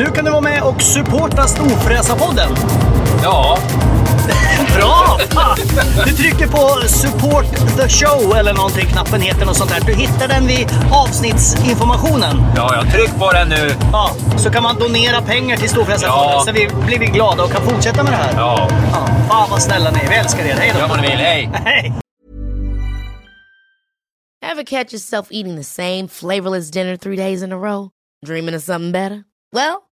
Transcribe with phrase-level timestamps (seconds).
[0.00, 2.48] Nu kan du vara med och supporta Storfräsarpodden.
[3.22, 3.58] Ja,
[4.76, 5.18] Bra!
[5.30, 5.56] Fan!
[6.06, 7.44] Du trycker på support
[7.76, 9.80] the show eller någonting, knappen heter något sånt där.
[9.86, 12.42] Du hittar den vid avsnittsinformationen.
[12.56, 13.70] ja, jag tryck på den nu.
[13.92, 16.42] Ja, så kan man donera pengar till Storfräsarfonden Ja.
[16.46, 18.32] så vi blir vi glada och kan fortsätta med det här.
[18.36, 20.08] Ja, Ja, fan vad snälla ni är.
[20.08, 20.54] Vi älskar er.
[20.54, 20.80] Hej då!
[20.80, 21.16] gör vad ni vill.
[21.18, 21.50] Hej!
[21.64, 21.92] Hej!
[24.52, 27.88] Ever catch yourself eating the same flavorless dinner three days in a row?
[28.26, 29.22] Dreaming of something better?
[29.52, 29.76] Well,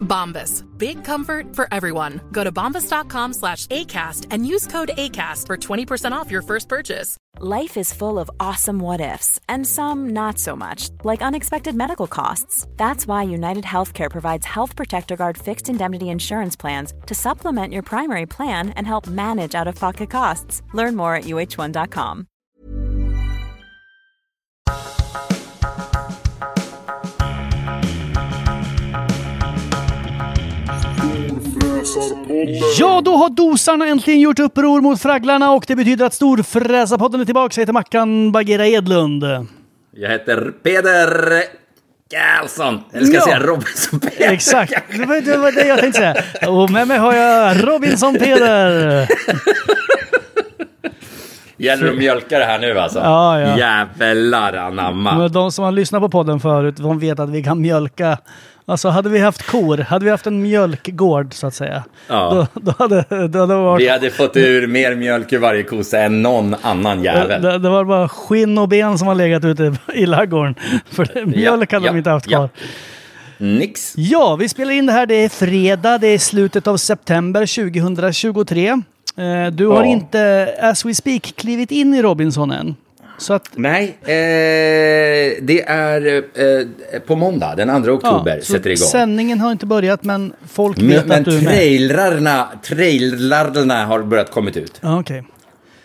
[0.00, 0.64] Bombas.
[0.78, 2.20] Big comfort for everyone.
[2.30, 7.16] Go to bombas.com slash ACAST and use code ACAST for 20% off your first purchase.
[7.40, 12.06] Life is full of awesome what ifs, and some not so much, like unexpected medical
[12.06, 12.68] costs.
[12.76, 17.82] That's why United Healthcare provides Health Protector Guard fixed indemnity insurance plans to supplement your
[17.82, 20.62] primary plan and help manage out of pocket costs.
[20.72, 22.28] Learn more at uh1.com.
[32.78, 37.24] Ja, då har dosarna äntligen gjort uppror mot fragglarna och det betyder att Storfräsarpodden är
[37.24, 37.52] tillbaka.
[37.56, 39.24] Jag heter Mackan Bagheera Edlund.
[39.96, 41.42] Jag heter Peder
[42.10, 42.80] Karlsson.
[42.92, 43.24] Eller ska jag Ja.
[43.26, 44.32] säga Robinson Peder?
[44.32, 46.50] Exakt, det var, det var det jag tänkte säga.
[46.50, 49.08] Och med mig har jag Robinson Peder.
[51.56, 52.98] Gäller det att mjölka det här nu alltså?
[52.98, 53.58] Ja, ja.
[53.58, 55.28] Jävlar anamma.
[55.28, 58.18] De som har lyssnat på podden förut, de vet att vi kan mjölka.
[58.66, 61.84] Alltså hade vi haft kor, hade vi haft en mjölkgård så att säga.
[62.08, 62.48] Ja.
[62.54, 63.82] Då, då hade då hade varit...
[63.82, 67.42] Vi hade fått ur mer mjölk ur varje kossa än någon annan jävel.
[67.42, 70.54] Det, det var bara skinn och ben som har legat ute i ladugården.
[70.90, 72.38] För det, mjölk hade ja, de inte haft ja.
[72.38, 72.48] kvar.
[73.38, 73.92] Nix.
[73.96, 75.06] Ja, vi spelar in det här.
[75.06, 75.98] Det är fredag.
[75.98, 78.68] Det är slutet av september 2023.
[78.68, 79.84] Eh, Du har Ja.
[79.84, 82.76] inte, as we speak, klivit in i Robinson än.
[83.18, 86.24] Så att, Nej, eh, det är
[86.94, 88.86] eh, på måndag, den 2 oktober, så sätter igång.
[88.86, 91.52] Sändningen har inte börjat, men folk vet Men, men att du är med.
[91.52, 94.78] trailerna, trailerna har börjat kommit ut.
[94.82, 95.24] Ja, Okej.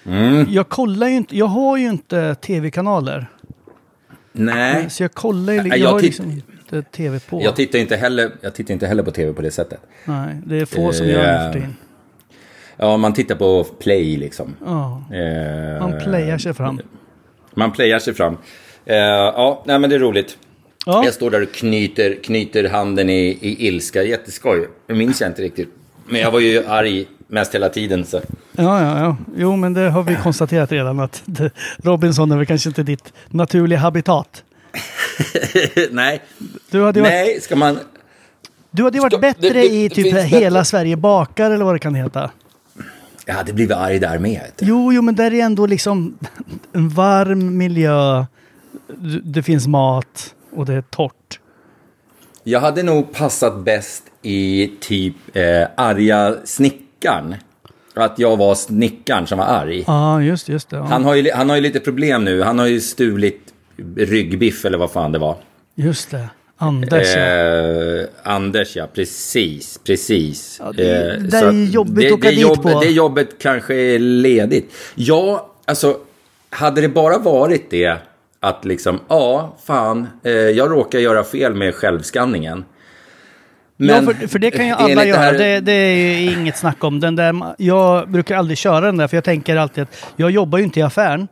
[0.06, 0.46] Mm.
[0.50, 3.28] Jag kollar ju inte, jag har ju inte tv-kanaler.
[4.32, 7.42] Nej, Så jag kollar ju, jag, jag har liksom inte tv på.
[7.44, 9.80] jag tittar inte heller, jag tittar inte heller på tv på det sättet.
[10.06, 11.76] Nej, det är få som gör det för Eh, tiden.
[12.78, 14.56] Ja, man tittar på play liksom.
[14.66, 16.80] Ja, Eh, man playar sig fram.
[17.54, 18.38] Man playar sig fram.
[18.86, 20.38] Eh, ja, nej men det är roligt.
[20.86, 24.04] Ja, Jag står där och knyter, knyter handen i, i ilska.
[24.04, 24.68] Jätteskoj.
[24.88, 25.70] Det minns jag inte riktigt.
[26.06, 28.06] Men jag var ju arg mest hela tiden.
[28.06, 28.18] Så.
[28.52, 29.18] ja, ja, ja.
[29.38, 31.52] Jo, men det har vi konstaterat redan att det,
[31.84, 34.44] Robinson är väl kanske inte ditt naturliga habitat.
[35.92, 36.22] nej,
[36.72, 37.80] Du hade varit, nej, ska man...
[38.72, 40.66] du hade varit bättre Det- det- i det typ Hela bättre.
[40.66, 42.32] Sverige bakar eller vad det kan heta.
[43.30, 44.52] Jag hade blivit arg där med.
[44.60, 46.18] Jo, jo, men där är ändå liksom
[46.74, 48.26] en varm miljö.
[49.24, 51.40] Det finns mat och det är torrt.
[52.44, 57.36] Jag hade nog passat bäst i typ eh, arga snickaren.
[57.94, 59.84] Att jag var snickaren som var arg.
[59.88, 60.78] Ja, just just det.
[60.78, 60.84] Ja.
[60.84, 62.42] Han har, ju, han har ju lite problem nu.
[62.42, 63.54] Han har ju stulit
[63.98, 65.36] ryggbiff eller vad fan det var.
[65.76, 66.30] Just det.
[66.62, 67.22] Anders, ja.
[67.22, 68.88] Eh, Anders, ja.
[68.94, 70.60] Precis, precis.
[70.64, 72.80] Ja, det är- Eh, det är jobbigt det, att åka det, dit jobb, på.
[72.80, 74.74] det jobbet kanske är ledigt.
[74.96, 75.98] Ja, alltså,
[76.50, 77.98] hade det bara varit det
[78.40, 82.66] att liksom, ja, fan, eh, jag råkar göra fel med självskanningen.
[83.78, 85.20] ja, för, för det kan ju alla göra.
[85.20, 87.00] här- Det, det är ju inget snack om.
[87.00, 90.58] Den där, jag brukar aldrig köra den där, för jag tänker alltid att jag jobbar
[90.58, 91.28] ju inte i affären.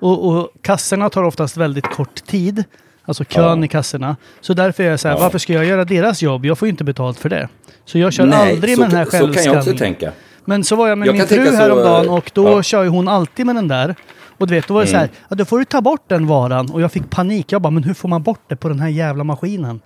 [0.00, 2.64] Och, och kassorna tar oftast väldigt kort tid.
[3.08, 3.64] Alltså kön Ja.
[3.64, 4.16] i kassorna.
[4.40, 5.20] Så därför är jag så här, Ja.
[5.20, 6.46] varför ska jag göra deras jobb?
[6.46, 7.48] Jag får ju inte betalt för det.
[7.84, 9.78] Så jag kör Nej, aldrig så, med den här så kan jag också självskanningen.
[9.78, 10.12] tänka.
[10.44, 12.62] Men så var jag med Jag min fru tänka så, häromdagen och då ja.
[12.62, 13.94] kör ju hon alltid med den där.
[14.38, 15.00] Och du vet, då var det så Mm.
[15.00, 16.70] här, ja, då får du ta bort den varan.
[16.70, 17.52] Och jag fick panik.
[17.52, 19.80] Jag bara, men hur får man bort det på den här jävla maskinen?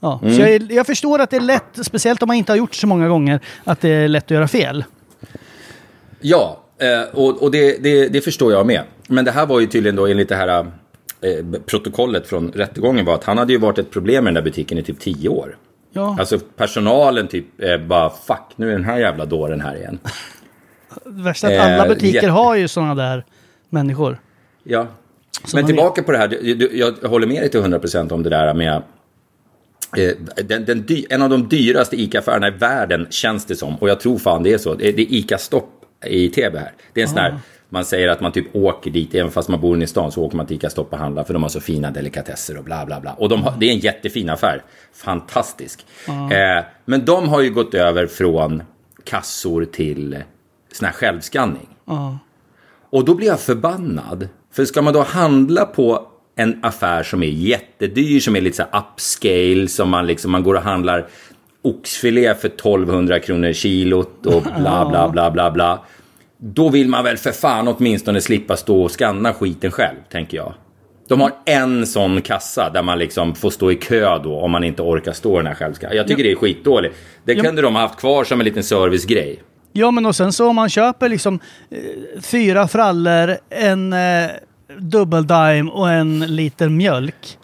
[0.00, 0.34] Ja, Mm.
[0.34, 2.86] så jag, jag förstår att det är lätt, speciellt om man inte har gjort så
[2.86, 4.84] många gånger, att det är lätt att göra fel.
[6.20, 8.82] Ja, eh, och, och det, det, det förstår jag med.
[9.08, 10.66] Men det här var ju tydligen då enligt det här
[11.24, 14.50] eh, protokollet från rättegången var att han hade ju varit ett problem med den där
[14.50, 15.56] butiken i typ tio år.
[15.92, 19.98] Ja, Alltså personalen typ eh, bara fuck nu är den här jävla dåren här igen.
[21.04, 23.24] det värsta är att alla eh, butiker jätte- har ju sådana där
[23.70, 24.18] människor.
[24.64, 24.86] Ja.
[25.44, 28.22] Som Men tillbaka på det här, du, du, jag håller med dig till 100% om
[28.22, 28.82] det där med
[29.96, 33.76] eh, den, den dy, en av de dyraste ICA-affärerna i världen känns det som.
[33.76, 34.74] Och jag tror fan det är så.
[34.74, 35.68] Det, är ICA-stopp
[36.06, 36.72] i Täby här.
[36.92, 37.38] Det är en sån här,
[37.74, 40.22] man säger att man typ åker dit, även fast man bor inne i stan så
[40.22, 43.00] åker man till ICA-stopp och handlar för de har så fina delikatesser och bla bla
[43.00, 43.12] bla.
[43.12, 44.62] Och de har, det är en jättefin affär.
[44.94, 45.86] Fantastisk.
[46.08, 48.62] Eh, men de har ju gått över från
[49.04, 50.22] kassor till
[50.72, 51.68] sån här självskanning.
[51.84, 52.18] Ja.
[52.90, 54.28] Och då blir jag förbannad.
[54.52, 56.06] För ska man då handla på
[56.36, 60.42] en affär som är jättedyr, som är lite så här upscale, som man liksom, man
[60.42, 61.06] går och handlar
[61.62, 65.84] oxfilé för 1200 kronor kilot och bla bla bla bla bla.
[66.46, 70.54] Då vill man väl för fan åtminstone slippa stå och skanna skiten själv, tänker jag.
[71.08, 74.64] De har en sån kassa där man liksom får stå i kö då om man
[74.64, 75.96] inte orkar stå den här självskanningen.
[75.96, 76.96] Jag tycker det är skitdåligt.
[77.24, 79.42] Det kunde de ha haft kvar som en liten servicegrej.
[79.72, 84.30] Ja, men och sen så om man köper liksom eh, fyra frallor, en eh,
[84.78, 87.38] dubbeldime och en liter mjölk.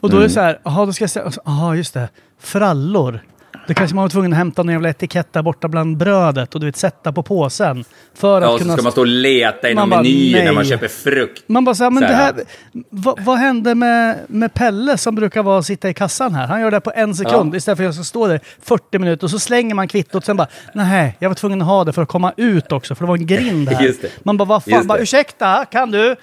[0.00, 2.08] Och då är det så här, jaha, då ska jag säga, jaha just det,
[2.38, 3.20] frallor.
[3.68, 6.60] Då kanske man var tvungen att hämta någon jävla etikett där borta bland brödet och
[6.60, 7.84] du vet sätta på påsen.
[8.14, 8.72] För Ja, att och så kunna...
[8.76, 10.64] ska man stå och leta i någon meny när man nej.
[10.66, 11.42] köper frukt.
[11.46, 12.32] Man bara säger, men Så det här.
[12.34, 12.44] här,
[12.90, 16.46] vad, vad hände med, med Pelle som brukar vara sitta i kassan här?
[16.46, 17.56] Han gör det på en sekund Ja.
[17.56, 20.36] istället för att jag ska stå där 40 minuter och så slänger man kvittot sen
[20.36, 23.08] bara, nej, jag var tvungen att ha det för att komma ut också för det
[23.08, 23.94] var en grind här.
[24.22, 26.16] Man bara, vad fan, bara, ursäkta, kan du?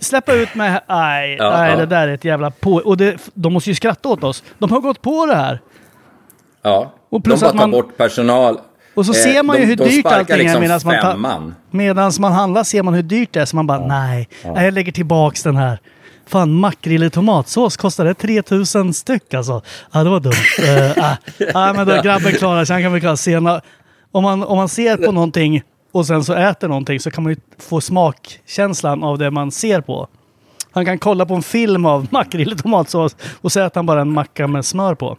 [0.00, 0.80] Släppa ut mig här.
[0.88, 1.76] Nej, Ja, nej ja.
[1.76, 2.74] det där är ett jävla på...
[2.74, 4.42] Och det, de måste ju skratta åt oss.
[4.58, 5.60] De har gått på det här.
[6.70, 8.58] Ja, Och plus de bara att man- tar bort personal.
[8.94, 11.54] Och så Eh, ser man ju de- hur de dyrt allting är liksom medan man,
[11.70, 13.44] medans man handlar ser man hur dyrt det är.
[13.44, 15.78] Så man bara, nej, nej, jag lägger tillbaks den här.
[16.28, 19.62] Fan, makrill i tomatsås kostade 3000 styck alltså.
[19.92, 20.32] Ja, det var dumt.
[20.98, 21.14] uh,
[21.54, 22.74] ah, men då grabben klarar sig.
[22.74, 23.60] Han kan väl klara sena.
[24.12, 27.32] Om man, om man ser på någonting och sen så äter någonting så kan man
[27.32, 30.06] ju få smakkänslan av det man ser på.
[30.72, 34.00] Han kan kolla på en film av makrill i tomatsås och så äter han bara
[34.00, 35.16] en macka med smör på.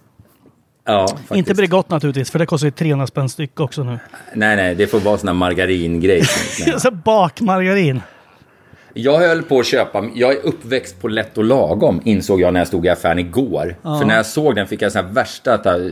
[0.87, 1.31] Ja, faktiskt.
[1.31, 3.99] Inte Bregott naturligtvis, för det kostar ju 300 spänn styck också nu.
[4.33, 6.23] Nej, nej, det får vara sån här margaringrej.
[6.77, 8.01] Så bakmargarin.
[8.93, 12.59] jag höll på att köpa, jag är uppväxt på lätt och lagom, insåg jag när
[12.59, 13.75] jag stod i affären igår.
[13.81, 15.91] För när jag såg den fick jag sån här värsta ta- eh,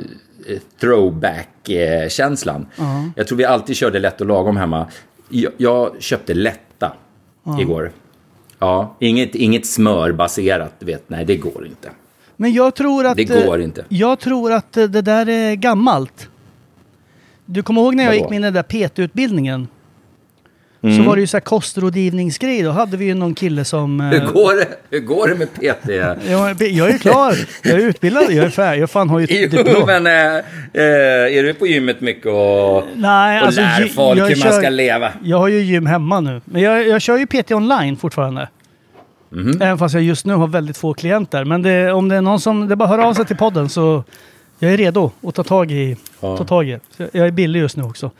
[0.81, 2.65] throwback-känslan.
[3.15, 4.87] Jag tror vi alltid körde lätt och lagom hemma.
[5.29, 6.91] Jag, jag köpte lätta
[7.59, 7.91] igår.
[8.59, 11.89] Ja, inget, inget smörbaserat, vet, nej det går inte.
[12.37, 13.17] Men jag tror att...
[13.17, 13.85] Det går eh, inte.
[13.89, 16.29] Jag tror att eh, det där är gammalt.
[17.45, 18.21] Du kommer ihåg när jag Vadå?
[18.23, 19.67] gick min där PT-utbildningen?
[20.81, 20.97] Mm.
[20.97, 22.61] Så var det ju så här kostrådgivningsgrej.
[22.61, 24.01] Då hade vi ju någon kille som...
[24.01, 25.89] eh, Hur går det, hur går det med PT?
[26.29, 27.35] jag, jag är klar.
[27.63, 28.23] Jag är utbildad.
[28.29, 28.81] Jag är färdig.
[28.81, 29.83] Jag fan har ju Jo, diplom.
[29.87, 30.43] men eh,
[31.37, 34.69] är du på gymmet mycket och, Nej, och alltså, lär folk hur man kör- ska
[34.69, 35.11] leva?
[35.23, 36.41] Jag har ju gym hemma nu.
[36.45, 38.47] Men jag, jag kör ju PT online fortfarande.
[39.35, 39.61] Mhm.
[39.61, 41.45] Även fast jag just nu har väldigt få klienter.
[41.45, 42.67] Men det, om det är någon som...
[42.67, 44.03] Det är bara höra av sig till podden så...
[44.59, 46.37] Jag är redo att ta tag i, Ja.
[46.37, 47.09] ta tag i det.
[47.11, 48.11] Jag är billig just nu också.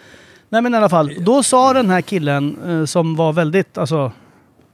[0.49, 1.11] Nej men i alla fall.
[1.19, 3.77] Då sa den här killen eh, som var väldigt...
[3.77, 4.11] Alltså,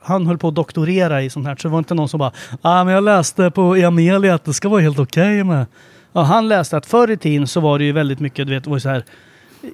[0.01, 1.55] han höll på att doktorera i sånt här.
[1.55, 2.31] Så det var inte någon som bara...
[2.61, 5.65] ah, men jag läste på Amelia att det ska vara helt okej med...
[6.13, 8.63] Ja, han läste att förr i tiden så var det ju väldigt mycket, du vet,
[8.63, 9.03] det var så här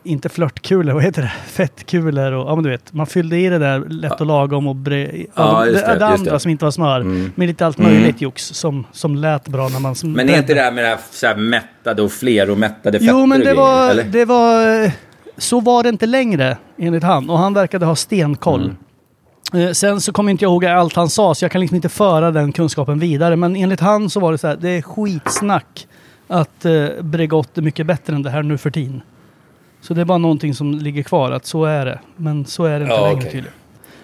[0.04, 1.32] inte flörtkulor, vad heter det?
[1.48, 4.76] Fettkulor och ja men du vet, man fyllde i det där lätt och lagom och
[4.76, 6.40] bre, Ja, det, det, det andra det.
[6.40, 7.04] som inte var smör.
[7.36, 9.96] Med lite allt möjligt jox som, som lät bra när man...
[9.96, 13.14] Som Men är inte det här med det här, så här mättade och fleromättade fetter
[13.14, 14.04] Jo men och det var, eller?
[14.04, 14.92] det var...
[15.38, 17.30] Så var det inte längre enligt han.
[17.30, 18.74] Och han verkade ha stenkoll.
[19.54, 19.68] Mm.
[19.68, 21.90] Eh, Sen så kommer inte jag ihåg allt han sa, så jag kan liksom inte
[21.90, 23.36] föra den kunskapen vidare.
[23.36, 25.88] Men enligt han så var det så här, det är skitsnack
[26.28, 29.02] att eh, Bregott är mycket bättre än det här nu för tiden.
[29.82, 32.00] Så det är bara någonting som ligger kvar, att så är det.
[32.16, 33.32] Men så är det inte Ja, längre okej.
[33.32, 33.54] tydligen.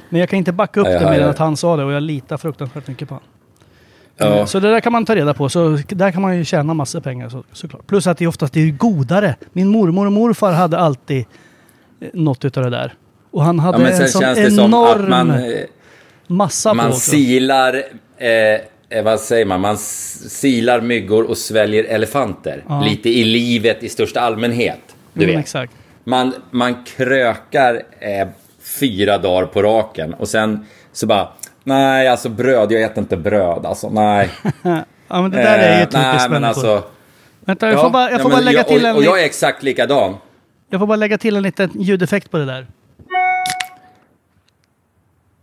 [0.10, 1.92] Men jag kan inte backa upp jag det mer än att han sa det och
[1.92, 3.28] jag litar fruktansvärt mycket på honom.
[4.18, 4.46] Ja.
[4.46, 5.50] Så det där kan man ta reda på.
[5.50, 7.88] Så där kan man ju tjäna massor pengar så, såklart.
[7.88, 9.36] Plus att det oftast är godare.
[9.54, 11.26] Min mormor och morfar hade alltid
[12.00, 12.94] eh, något utav det där.
[13.32, 15.38] Och han hade Ja, en sån enorm man, eh,
[16.28, 17.84] massa på man silar,
[18.18, 18.30] eh,
[18.98, 22.64] eh, vad säger man, man silar myggor och sväljer elefanter.
[22.68, 22.82] Ja.
[22.82, 24.93] Lite i livet i största allmänhet.
[25.14, 25.44] Du Mm, vet.
[25.44, 25.74] exakt.
[26.04, 28.28] Man, man krökar eh,
[28.80, 31.28] fyra dagar på raken och sen så bara,
[31.64, 34.30] nej alltså bröd, jag äter inte bröd alltså, nej.
[35.08, 36.84] Ja men det där är ju Eh, typiskt Nej men alltså.
[37.46, 39.04] Vänta, jag ja, får bara, jag ja, får bara lägga jag, till och, en, och
[39.04, 40.16] jag är exakt likadan.
[40.70, 42.68] jag får bara lägga till en liten ljudeffekt på det där.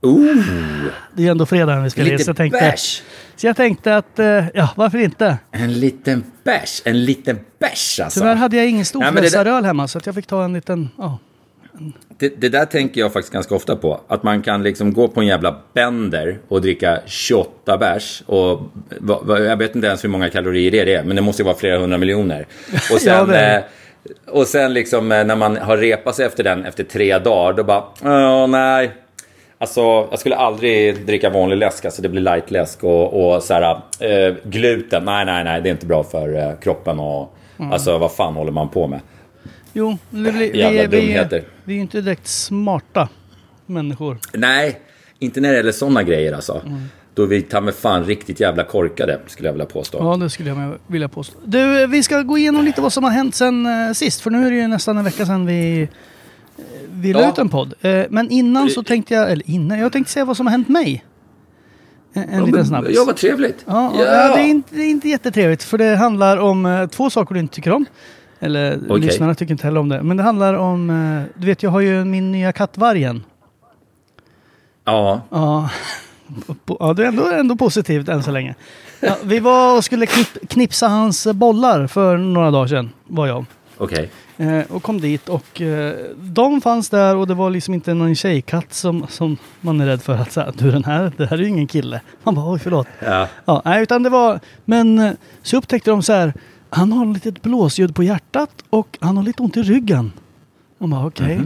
[0.02, 0.44] Ooh,
[1.14, 2.18] Det är ju ändå fredag när vi spelar in.
[2.18, 2.74] Så jag tänkte,
[3.36, 5.36] så jag tänkte att, eh, ja, varför inte?
[5.50, 6.82] En liten bärs.
[6.84, 8.20] En liten bärs alltså.
[8.20, 10.88] Tyvärr hade jag ingen det där- storfräsaröl hemma så att jag fick ta en liten,
[10.98, 11.18] ja.
[12.18, 14.00] Det, det där tänker jag faktiskt ganska ofta på.
[14.08, 18.22] Att man kan liksom gå på en jävla bender och dricka 28 bärs.
[18.26, 18.60] Och
[19.28, 21.78] jag vet inte ens hur många kalorier det är, men det måste ju vara flera
[21.78, 22.46] hundra miljoner.
[22.92, 23.62] Och sen, Ja, eh,
[24.28, 27.64] och sen liksom eh, när man har repat sig efter den efter tre dagar, då
[27.64, 28.90] bara, åh nej.
[29.62, 33.80] Alltså, jag skulle aldrig dricka vanlig läsk, alltså det blir lightläsk och, och så här,
[34.00, 37.72] eh, gluten, nej, nej, nej, det är inte bra för eh, kroppen och, Mm.
[37.72, 39.00] alltså vad fan håller man på med?
[39.72, 41.44] Jo, vi, vi, Jävla vi, vi, dumheter.
[41.64, 43.08] vi är ju inte direkt smarta
[43.66, 44.18] människor.
[44.34, 44.78] Nej,
[45.18, 46.60] inte när det gäller sådana grejer alltså.
[46.66, 46.80] Mm.
[47.14, 49.98] Då är vi ta med fan riktigt jävla korkade, skulle jag vilja påstå.
[50.00, 51.38] Ja, det skulle jag vilja påstå.
[51.44, 54.20] Du, vi ska gå igenom lite vad som har hänt sen eh, sist.
[54.20, 55.88] För nu är det ju nästan en vecka sedan vi, eh,
[56.90, 57.28] vi la Ja.
[57.32, 57.74] ut en podd.
[57.80, 60.68] Eh, men innan så tänkte jag, eller innan, jag tänkte säga vad som har hänt
[60.68, 61.04] mig.
[62.12, 62.96] En, en liten snabbis.
[62.96, 63.64] Ja, vad trevligt.
[63.66, 64.04] Ja, ja.
[64.36, 67.40] det, är inte, det är inte jättetrevligt för det handlar om eh, två saker du
[67.40, 67.86] inte tycker om.
[68.40, 69.00] Eller Okej.
[69.00, 70.02] lyssnarna tycker inte heller om det.
[70.02, 73.22] Men det handlar om, eh, du vet jag har ju min nya katt Vargen.
[74.84, 75.70] Ja, Ja,
[76.78, 78.54] ja det är ändå, ändå positivt än så länge.
[79.00, 83.44] Ja, vi var och skulle knipp, knipsa hans bollar för några dagar sedan, var jag.
[83.80, 84.10] Okej.
[84.36, 88.14] Eh, och kom dit och eh, de fanns där och det var liksom inte någon
[88.14, 91.42] tjejkatt som, som man är rädd för att säga, du den här, det här är
[91.42, 92.00] ju ingen kille.
[92.22, 92.86] Man bara, oj förlåt.
[93.04, 93.28] Ja.
[93.44, 96.32] Ja, nej, utan det var, men eh, så upptäckte de så här,
[96.70, 100.12] han har litet blåsljud på hjärtat och han har lite ont i ryggen.
[100.78, 101.40] Man bara, okej.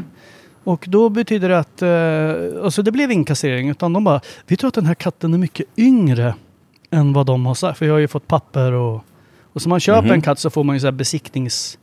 [0.65, 4.57] Och då betyder det att, eh, alltså det blev ingen kastrering utan de bara, vi
[4.57, 6.35] tror att den här katten är mycket yngre
[6.91, 7.79] än vad de har sagt.
[7.79, 9.05] För jag har ju fått papper och,
[9.53, 11.79] och så man köper en katt så får man ju så här besiktnings,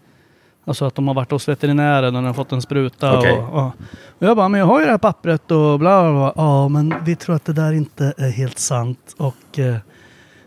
[0.65, 3.17] alltså att de har varit hos veterinären och den har fått en spruta.
[3.17, 3.31] Okej.
[3.31, 3.71] Och, ja.
[4.19, 6.33] och jag bara, men jag har ju det här pappret och bla bla.
[6.35, 9.75] Ja, men vi tror att det där inte är helt sant och eh,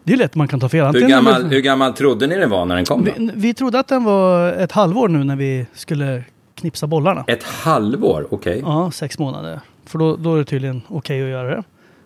[0.04, 0.94] det är lätt man kan ta fel.
[0.94, 3.88] Hur, gammal, hur gammal trodde ni det var när den kom vi, vi trodde att
[3.88, 7.24] den var ett halvår nu när vi skulle knipsa bollarna.
[7.26, 8.60] Ett halvår, okej.
[8.64, 9.60] Ja, sex månader.
[9.86, 11.62] För då, då är det tydligen okej att göra det.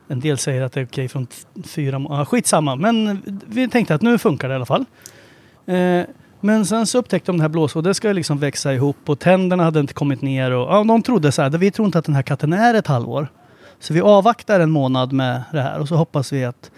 [0.08, 2.24] En del säger att det är okej från f- fyra månader.
[2.24, 4.84] Skitsamma, men vi tänkte att nu funkar det i alla fall.
[5.66, 6.02] Eh,
[6.40, 9.18] men sen så upptäckte de det här blås och det ska liksom växa ihop och
[9.18, 10.50] tänderna hade inte kommit ner.
[10.50, 12.86] Och, ja, de trodde så här, vi tror inte att den här katten är ett
[12.86, 13.28] halvår.
[13.80, 16.70] Så vi avvaktar en månad med det här och så hoppas vi att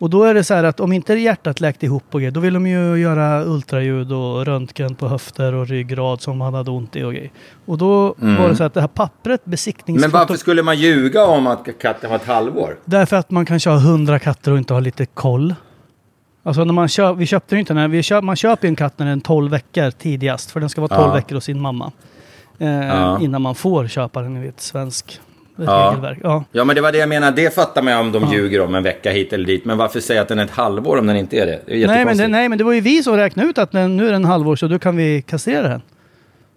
[0.00, 2.40] och då är det så här att om inte hjärtat läkt ihop och grejer, då
[2.40, 6.96] vill de ju göra ultraljud och röntgen på höfter och ryggrad som han hade ont
[6.96, 7.30] i och grejer.
[7.66, 10.12] Och då var det så att det här pappret, Men besiktningsfotot...
[10.12, 12.78] varför skulle man ljuga om att katten var ett halvår?
[12.84, 15.54] Därför att man kanske har hundra katter och inte har lite koll.
[16.48, 18.76] Alltså när man köper, vi köpte ju inte den vi köp, man köper ju en
[18.76, 20.50] katt när den är 12 veckor tidigast.
[20.50, 21.14] För den ska vara 12 Ja.
[21.14, 21.92] veckor hos sin mamma.
[22.58, 23.20] Eh, Ja.
[23.20, 25.20] Innan man får köpa den enligt svensk
[25.56, 25.88] Ja.
[25.90, 26.18] regelverk.
[26.22, 26.44] Ja.
[26.52, 27.42] Ja, men det var det jag menade.
[27.42, 29.64] Det fattar man om de ljuger om en vecka hit eller dit.
[29.64, 31.60] Men varför säga att den är ett halvår om den inte är det?
[31.66, 33.72] Det är Nej men, det, nej men det var ju vi som räknade ut att
[33.72, 35.82] den, nu är den halvår så då kan vi kastrera den.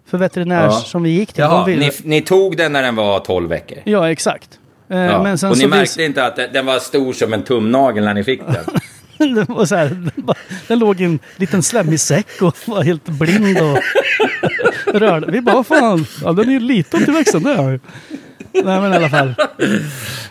[0.10, 0.72] För veterinärs Ja.
[0.72, 1.42] som vi gick till.
[1.42, 3.78] Jaha, ni, ni tog den när den var 12 veckor?
[3.84, 4.60] Ja exakt.
[4.90, 5.18] Eh, Ja.
[5.50, 8.56] Och ni märkte inte att den var stor som en tumnagel när ni fick den?
[9.36, 10.12] den, var så här,
[10.68, 13.78] den, låg i en liten slemmig säck och var helt blind och
[14.94, 15.32] rörde.
[15.32, 17.80] Vi bara, fan, ja, den är ju liten till växten det är den ju.
[18.54, 19.36] Nej men i alla fall.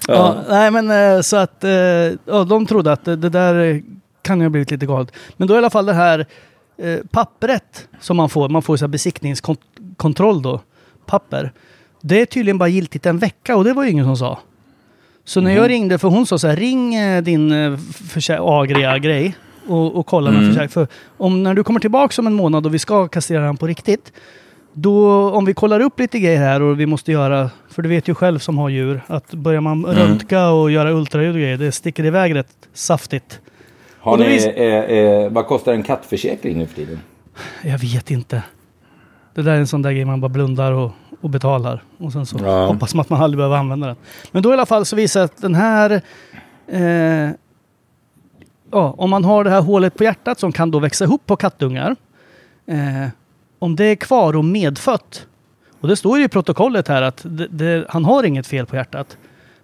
[0.09, 0.45] Ja.
[0.49, 3.83] nej men eh, så att eh, ja, de trodde att det, där
[4.23, 5.13] kan ju ha blivit lite galet.
[5.37, 6.27] Men då i alla fall det här
[6.79, 10.61] eh, pappret som man får, man får så här besiktningskontroll då,
[11.07, 11.53] papper.
[12.01, 14.39] Det är tydligen bara giltigt en vecka och det var ju ingen som sa.
[15.25, 17.79] Så när jag ringde, för hon sa så här, ring eh, din eh,
[18.41, 19.37] Agria-grej
[19.67, 20.69] och, och kolla med försäkring.
[20.69, 20.87] För
[21.17, 24.13] om när du kommer tillbaka om en månad och vi ska kastrera den på riktigt,
[24.73, 28.09] då om vi kollar upp lite grejer här och vi måste göra, för du vet
[28.09, 31.73] ju själv som har djur, att börjar man röntga och göra ultraljud och grejer, det
[31.73, 33.41] sticker iväg rätt saftigt.
[34.01, 34.65] Har ni, vis- eh,
[34.99, 37.01] eh, vad kostar en kattförsäkring nu för tiden?
[37.65, 38.43] Jag vet inte.
[39.35, 41.83] Det där är en sån där grej man bara blundar och, och betalar.
[41.99, 42.67] Och sen så Ja.
[42.67, 43.97] hoppas man att man aldrig behöver använda den.
[44.33, 46.01] Men då i alla fall så visar att den här...
[46.67, 47.31] Eh,
[48.71, 51.37] ja, om man har det här hålet på hjärtat som kan då växa ihop på
[51.37, 51.97] kattungar.
[52.67, 53.09] Eh,
[53.59, 55.27] om det är kvar och medfött.
[55.81, 58.77] Och det står ju i protokollet här att det, det, han har inget fel på
[58.77, 59.17] hjärtat.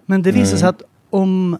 [0.06, 1.58] Men det visar sig att om,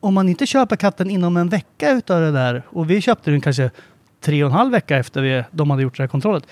[0.00, 2.62] om man inte köper katten inom en vecka utav det där.
[2.68, 3.70] Och vi köpte den kanske
[4.20, 6.46] tre och en halv vecka efter vi, de hade gjort det här kontrollet.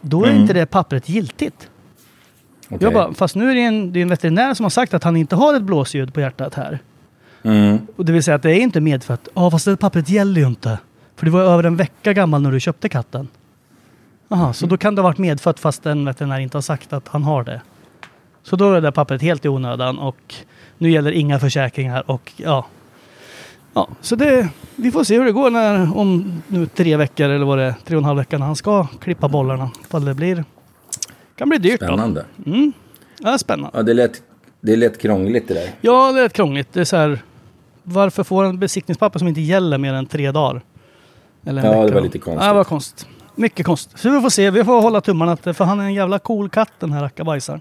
[0.00, 1.68] Då är inte det pappret giltigt.
[2.74, 2.84] Okej.
[2.86, 5.04] Jag bara, fast nu är det en, det är en veterinär som har sagt att
[5.04, 6.78] han inte har ett blåsljud på hjärtat här.
[7.42, 7.78] Mm.
[7.96, 9.28] Och det vill säga att det är inte medfött.
[9.34, 10.78] Ja, fast det pappret gäller ju inte.
[11.16, 13.28] För det var över en vecka gammal när du köpte katten.
[14.28, 17.08] Jaha, så då kan det ha varit medfött fast en veterinär inte har sagt att
[17.08, 17.60] han har det.
[18.42, 20.34] Så då är det där pappret helt i onödan och
[20.78, 22.66] nu gäller inga försäkringar och ja.
[23.74, 27.44] Ja, så det, vi får se hur det går när, om nu tre veckor eller
[27.44, 29.70] vad det är, tre och en halv vecka när han ska klippa bollarna.
[29.84, 30.44] Ifall det blir,
[31.42, 31.86] kan bli dyrt då.
[31.86, 32.24] Spännande.
[33.20, 33.78] Ja, spännande.
[33.78, 34.22] Ja, det lät,
[34.60, 35.68] det lät krångligt det där.
[35.80, 36.68] Ja, det rätt krångligt.
[36.72, 37.18] Det är så här,
[37.82, 40.62] varför får en besiktningspapper som inte gäller mer än tre dagar?
[41.46, 42.42] Eller en Ja, det var lite konstigt.
[42.44, 43.06] Ja, det var konstigt.
[43.34, 43.98] Mycket konstigt.
[43.98, 44.50] Så vi får se.
[44.50, 45.36] Vi får hålla tummarna.
[45.36, 47.60] För han är en jävla cool katt den här rackabajsaren.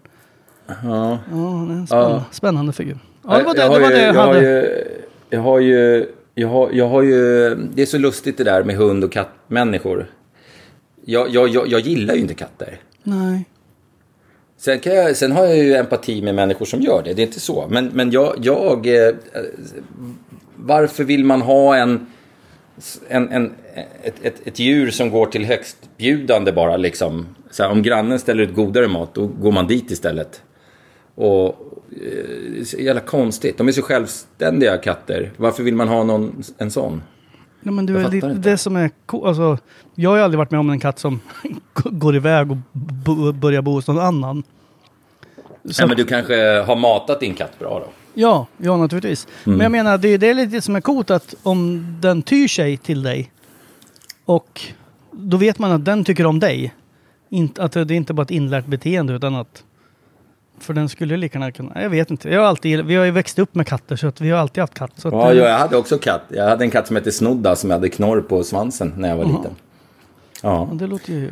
[0.67, 0.73] Ja.
[0.83, 2.23] Ja, han är en spännande, Ja.
[2.31, 2.97] spännande figur.
[3.27, 4.41] Ja, det var det, jag det, har var ju- det jag jag har hade.
[4.41, 4.83] ju,
[5.29, 8.75] jag har ju, jag har, jag har ju, det är så lustigt det där med
[8.75, 10.09] hund och kattmänniskor.
[11.05, 12.77] Jag, jag, jag, jag gillar ju inte katter.
[13.03, 13.45] Nej.
[14.61, 17.25] Sen, kan jag, sen har jag ju empati med människor som gör det, det är
[17.25, 17.67] inte så.
[17.69, 19.15] Men, men jag, jag eh,
[20.55, 22.07] varför vill man ha en,
[23.07, 23.53] en, en,
[24.03, 27.27] ett, ett, ett djur som går till högstbjudande bara liksom?
[27.51, 30.41] Så här, om grannen ställer ut godare mat, då går man dit istället.
[31.15, 31.55] Och
[32.53, 33.57] det är så jävla konstigt.
[33.57, 35.31] De är så självständiga katter.
[35.37, 37.01] Varför vill man ha någon, en sån?
[37.61, 39.57] Ja, men du Jag är lite, det som är alltså,
[39.95, 41.19] Jag har ju aldrig varit med om en katt som
[41.83, 42.57] går iväg och
[43.33, 44.43] börjar bo hos någon annan.
[45.65, 47.91] Så Ja, men du kanske har matat din katt bra då?
[48.13, 49.27] Ja, ja naturligtvis.
[49.45, 49.57] Mm.
[49.57, 52.47] Men jag menar, det är det är lite som är coolt att om den tyr
[52.47, 53.31] sig till dig
[54.25, 54.61] och
[55.11, 56.73] då vet man att den tycker om dig.
[57.29, 59.63] Inte, att det är inte bara ett inlärt beteende utan att
[60.63, 61.81] för den skulle lika gärna kunna...
[61.81, 62.29] Jag vet inte.
[62.29, 64.61] Jag har alltid, vi har ju växt upp med katter så att vi har alltid
[64.61, 64.91] haft katt.
[64.95, 66.21] Så Ja, eh, jag hade också katt.
[66.27, 69.25] Jag hade en katt som hette Snodda som hade knorr på svansen när jag var
[69.25, 69.55] liten.
[70.43, 71.29] Ja, Det låter ju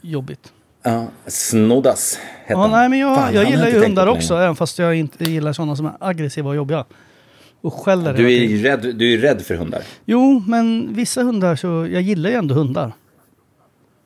[0.00, 0.52] jobbigt.
[0.82, 2.70] ja Snoddas hette Ja, han.
[2.70, 5.76] nej, men jag, Fan, jag gillar ju hundar också, även fast jag inte gillar sådana
[5.76, 6.84] som är aggressiva och jobbiga.
[7.60, 9.82] Och skäller Du är, ju rädd, du är rädd för hundar.
[10.04, 11.66] Jo, men vissa hundar så...
[11.92, 12.92] Jag gillar ju ändå hundar.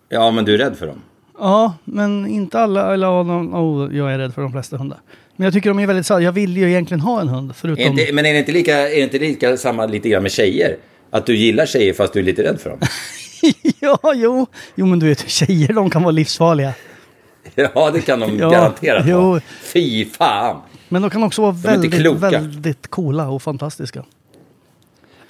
[0.08, 1.02] Ja, men du är rädd för dem.
[1.38, 2.94] Ja, men inte alla.
[2.94, 4.98] Eller de, oh, jag är rädd för de flesta hundar.
[5.36, 6.10] Men jag tycker de är väldigt.
[6.10, 7.50] Jag vill ju egentligen ha en hund.
[7.50, 7.84] Är Förutom...
[7.84, 10.76] inte, men är det inte lika, är det inte lika samma lite grann med tjejer?
[11.10, 12.78] Att du gillar tjejer fast du är lite rädd för dem?
[13.80, 14.46] ja, jo.
[14.74, 16.72] Jo, men du vet tjejer de kan vara livsfarliga.
[17.54, 19.20] ja, det kan de Ja, garanterat jo.
[19.20, 19.40] vara.
[19.62, 20.60] Fy fan!
[20.88, 24.04] Men de kan också vara är väldigt, väldigt coola och fantastiska.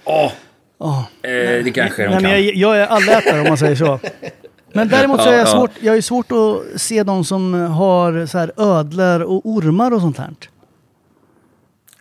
[0.04, 0.32] Ja.
[1.22, 2.22] eh, det kanske de Nej, kan.
[2.22, 4.00] men jag, jag är allätare om man säger så.
[4.74, 5.52] Men däremot så är Ja, jag ja.
[5.52, 10.00] svårt, jag är svårt att se de som har så här ödlor och ormar och
[10.00, 10.30] sånt här.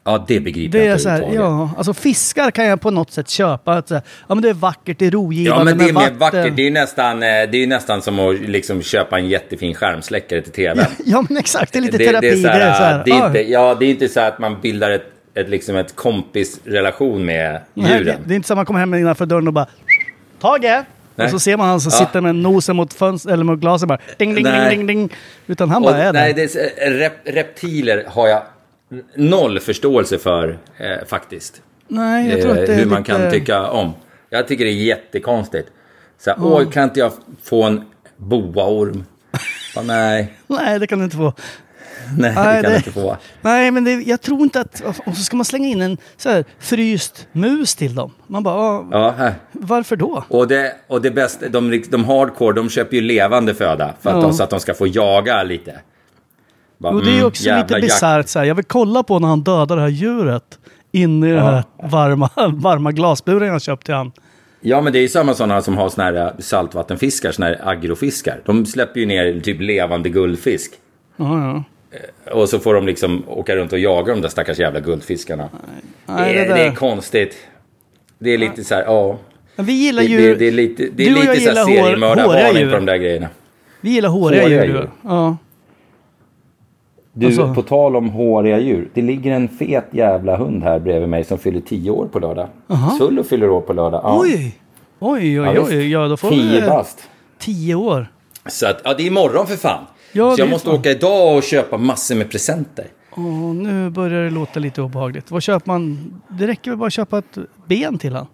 [0.06, 1.70] Ja, det begriper Det jag är inte så här, överhuvudtaget.
[1.72, 3.74] ja, alltså fiskar kan jag på något sätt köpa.
[3.74, 5.94] Att, så här, ja men det är vackert, det är rogivande Ja, men det är
[5.94, 6.56] mer vackert.
[6.56, 10.42] Det är ju nästan, eh, det är nästan som att liksom köpa en jättefin skärmsläckare
[10.42, 10.86] till tvn.
[11.06, 12.28] Ja men exakt, det är lite det, terapi.
[12.30, 13.28] det är så här, det är så här, det är ja.
[13.28, 17.62] inte, ja, det är inte så att man bildar ett, ett, liksom ett kompisrelation med
[17.74, 18.22] Nej, det, djuren.
[18.26, 19.68] det är inte så att man kommer hem innanför dörren och bara
[20.40, 20.84] Tage!
[21.16, 21.26] Nej.
[21.26, 22.06] Och så ser man han som Ja.
[22.06, 24.70] sitter med nosen mot fönstret eller mot glaset bara ding, ding, Nej.
[24.70, 25.18] ding, ding, ding.
[25.48, 26.50] Utan han Och, bara är nej, där.
[26.56, 28.42] det är, rep, reptiler har jag
[29.16, 31.62] noll förståelse för eh, faktiskt.
[31.88, 33.12] Nej, jag tror Eh, att det är hur man lite...
[33.12, 33.94] kan tycka om.
[34.30, 35.70] Jag tycker det är jättekonstigt.
[36.20, 37.12] Så här, åh, kan inte jag
[37.44, 37.82] få en
[38.18, 39.04] boaorm?
[39.84, 41.34] Nej, Nej, det kan du inte få.
[42.18, 43.18] Nej, Nej, det kan det- inte få.
[43.42, 44.82] Nej, men det, jag tror inte att...
[45.06, 48.12] Och så ska man slänga in en så här, fryst mus till dem.
[48.28, 50.24] Man bara, ja, Ja, varför då?
[50.28, 54.16] Och det, och det bästa, de, de hardcore, de köper ju levande föda för att
[54.16, 54.22] Ja.
[54.22, 55.80] de, så att de ska få jaga lite.
[56.78, 58.36] Bara, Jo, det är mm, också jävla lite bisarrt.
[58.48, 60.60] Jag vill kolla på när han dödar det här djuret.
[60.92, 64.12] Inne i den här varma, varma glasburen jag köpt till han.
[64.62, 67.60] Ja, men det är ju samma sådana som har såna här äh, saltvattenfiskar, såna här
[67.64, 68.42] agrofiskar.
[68.46, 70.72] De släpper ju ner typ levande guldfisk.
[71.18, 71.64] Ja, ja.
[72.32, 75.50] Och så får de liksom åka runt och jaga de där stackars jävla guldfiskarna.
[76.06, 77.38] Nej, det, är, det det, är konstigt.
[78.20, 79.18] Det är lite så här, ja.
[79.56, 80.18] Men vi gillar Det, ju...
[80.18, 83.28] det, det är lite, det är lite så här seriemördarvarning på de där grejerna.
[83.82, 84.74] Vi gillar håriga, Håriga djur.
[84.74, 84.82] djur.
[84.82, 84.90] du.
[85.10, 85.38] Ja.
[87.14, 88.90] Du, Alltså- på tal om håriga djur.
[88.94, 92.48] Det ligger en fet jävla hund här bredvid mig som fyller tio år på lördag.
[92.98, 94.02] Sullo fyller år på lördag.
[94.04, 94.20] Ja.
[94.22, 94.56] Oj!
[95.00, 95.72] Oj, oj, Ja, visst.
[95.72, 95.92] oj.
[95.92, 96.68] Ja, då får Tio vi...
[96.68, 97.10] bast.
[97.40, 98.08] Tio år.
[98.46, 99.84] Så att, ja, det är imorgon för fan.
[100.14, 100.80] Ja, så jag måste fan.
[100.80, 102.88] åka idag och köpa massor med presenter.
[103.16, 105.32] Åh, nu börjar det låta lite obehagligt.
[105.32, 106.14] Vad köper man?
[106.28, 108.28] Det räcker väl bara att köpa ett ben till han?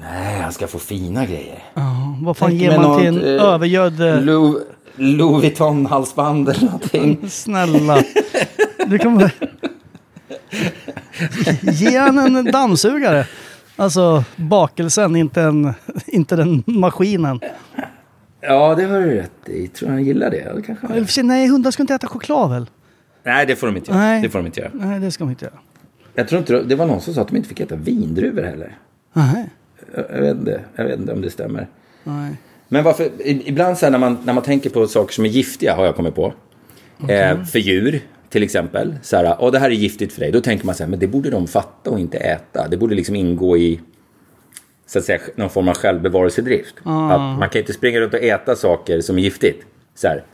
[0.00, 1.58] Nej, han ska få fina grejer.
[1.74, 4.00] Ja, vad fan Tänk ger man till en eh, övergödd...
[4.00, 4.62] eh, Louis,
[4.96, 7.18] Louis Vuitton-halsband eller någonting.
[7.30, 8.02] Snälla.
[8.86, 9.30] Du kan bara...
[11.60, 13.26] Ge han en dammsugare.
[13.76, 15.74] Alltså bakelsen, inte, en,
[16.06, 17.40] inte den maskinen.
[18.40, 19.68] Ja, det har du rätt i.
[19.68, 20.52] Tror han gillar det?
[20.54, 22.66] Ja, kanske för sig, Nej, hundar ska inte äta choklad väl?
[23.22, 24.00] Nej, det får de inte göra.
[24.00, 24.22] Nej.
[24.22, 24.70] Det får de inte göra.
[24.74, 25.58] Nej, det ska de inte göra.
[26.14, 28.78] Jag tror inte det var någon som sa att de inte fick äta vindruvor heller.
[29.12, 29.48] Nej.
[29.94, 31.68] Jag, jag, vet, inte, jag vet inte om det stämmer.
[32.04, 32.36] Nej.
[32.68, 35.74] Men varför, ibland så här när man, när man tänker på saker som är giftiga
[35.74, 36.32] har jag kommit på.
[37.08, 38.94] Eh, för djur, till exempel.
[39.02, 40.32] Så här, och det här är giftigt för dig.
[40.32, 42.68] Då tänker man så här, men det borde de fatta och inte äta.
[42.68, 43.80] Det borde liksom ingå i
[44.90, 46.74] så att säga, någon form av självbevarelsedrift.
[46.84, 49.66] Att man kan inte springa runt och äta saker som är giftigt.
[49.94, 50.24] Så här.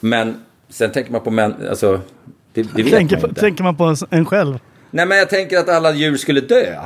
[0.00, 2.00] Men sen tänker man på män, alltså,
[2.52, 3.40] det, det vet Tänker, man inte.
[3.40, 4.58] tänker man på en själv?
[4.90, 6.76] Nej, men jag tänker att alla djur skulle dö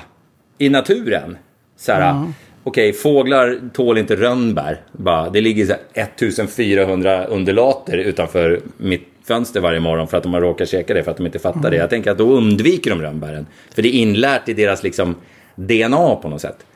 [0.58, 1.36] i naturen.
[1.76, 2.26] Så här,
[2.64, 4.80] Okej, fåglar tål inte rönnbär.
[4.92, 10.34] Bara, det ligger så här 1400 undulater utanför mitt fönster varje morgon för att de
[10.34, 11.76] har råkat käka det för att de inte fattar det.
[11.76, 13.46] Jag tänker att då undviker de rönnbären.
[13.74, 15.14] För det är inlärt i deras liksom,
[15.54, 16.66] DNA på något sätt.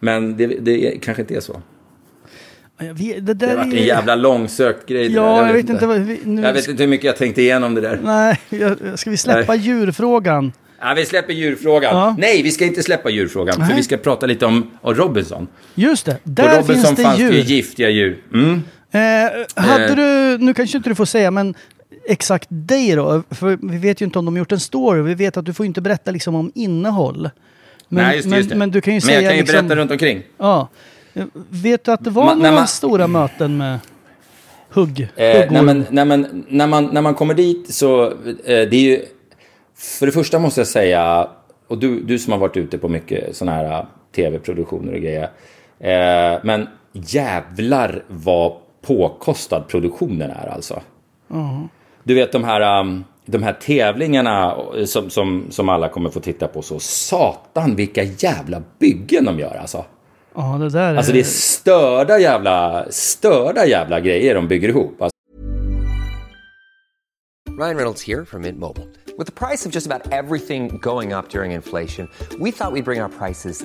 [0.00, 1.62] Men det, det kanske inte är så.
[2.78, 5.12] Jag vet- Det Det har varit är- en jävla långsökt grej.
[5.12, 5.98] Ja, jag vet inte vad...
[6.00, 8.00] Vi, nu, Jag vet inte hur mycket jag tänkte igenom det där.
[8.04, 10.52] Nej, jag- ska vi släppa djurfrågan?
[10.80, 11.96] Ja, vi släpper djurfrågan.
[11.96, 12.16] Ja.
[12.18, 13.54] Nej, vi ska inte släppa djurfrågan.
[13.54, 13.72] För Nej.
[13.76, 15.46] vi ska prata lite om, om Robinson.
[15.74, 17.42] Just det, På där Robinson finns det fanns det ju djur.
[17.42, 18.22] giftiga djur.
[18.34, 18.62] Mm.
[18.90, 19.96] Eh, hade Eh.
[19.96, 21.54] du, nu kanske inte du får säga, men
[22.08, 23.22] exakt dig då?
[23.30, 25.02] För vi vet ju inte om de gjort en story.
[25.02, 27.30] Vi vet att du får inte berätta liksom om innehåll.
[27.94, 28.56] Men, Nej, just det, men, just det.
[28.56, 30.22] men du kan ju Men säga jag kan ju liksom, berätta runt omkring.
[30.38, 30.68] Ja.
[31.48, 33.78] Vet du att det var Ma- när några man- stora möten med
[34.70, 35.00] hugg?
[35.00, 35.08] Eh,
[35.50, 38.12] nej, men, nej, men, när, man, när man kommer dit så, eh,
[38.44, 39.04] det är ju...
[39.76, 41.28] För det första måste jag säga,
[41.68, 43.84] och du, du som har varit ute på mycket sådana här eh,
[44.16, 45.30] tv-produktioner och grejer.
[45.80, 48.52] Eh, men jävlar vad
[48.86, 50.80] påkostad produktionen är alltså.
[52.04, 54.56] Du vet de här, um, de här tävlingarna
[54.86, 56.78] som, som, som alla kommer få titta på så.
[56.78, 59.84] Satan vilka jävla byggen de gör alltså.
[60.34, 61.14] Ja, det där Alltså är...
[61.14, 65.02] det är störda jävla, störda jävla grejer de bygger ihop.
[65.02, 65.12] Alltså,
[67.58, 68.88] Ryan Reynolds here from Mint Mobile.
[69.18, 72.08] With the price of just about everything going up during inflation,
[72.40, 73.64] we thought we'd bring our prices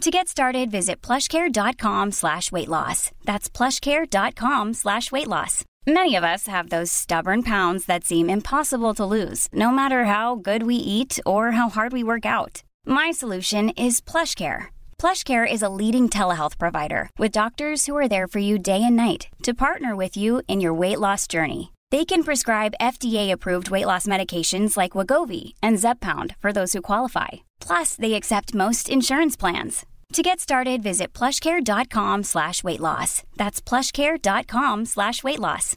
[0.00, 3.10] To get started, visit plushcare.com slash weight loss.
[3.24, 5.64] That's plushcare.com slash weight loss.
[5.86, 10.36] Many of us have those stubborn pounds that seem impossible to lose, no matter how
[10.36, 12.62] good we eat or how hard we work out.
[12.86, 14.66] My solution is PlushCare.
[14.98, 18.96] PlushCare is a leading telehealth provider with doctors who are there for you day and
[18.96, 21.73] night to partner with you in your weight loss journey.
[21.90, 27.28] They can prescribe FDA-approved weight loss medications like Wagovi and Zepbound for those who qualify.
[27.66, 29.86] Plus, they accept most insurance plans.
[30.14, 33.22] To get started, visit plushcare.com slash weight loss.
[33.36, 35.76] That's plushcare.com slash weight loss.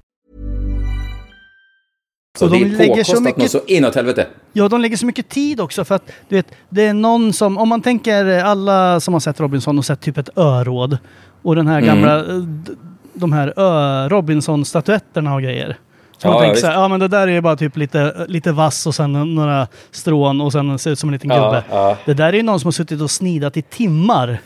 [2.40, 4.28] så de lägger så mycket- så inåt helvete.
[4.54, 7.58] Ja, de lägger så mycket tid också för att du vet, det är någon som,
[7.58, 10.98] om man tänker alla som har sett Robinson och sett typ ett öråd
[11.42, 11.88] och den här Mm.
[11.88, 12.72] gamla, d-
[13.14, 15.78] de här Robinson-statyetterna och grejer.
[16.18, 16.62] Så Ja, man tänker visst.
[16.62, 19.36] så här, ja men det där är ju bara typ lite, lite vass och sen
[19.36, 21.64] några strån och sen ser ut som en liten Ja, gubbe.
[21.72, 21.98] ja.
[22.06, 24.38] Det där är ju någon som har suttit och snidat i timmar.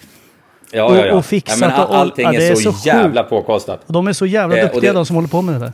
[0.71, 3.79] Ja, Och- ja, och fixat all, och- allting är, är så, så jävla påkostat.
[3.87, 5.73] Och de är så jävla Eh, duktiga det- de som håller på med det där.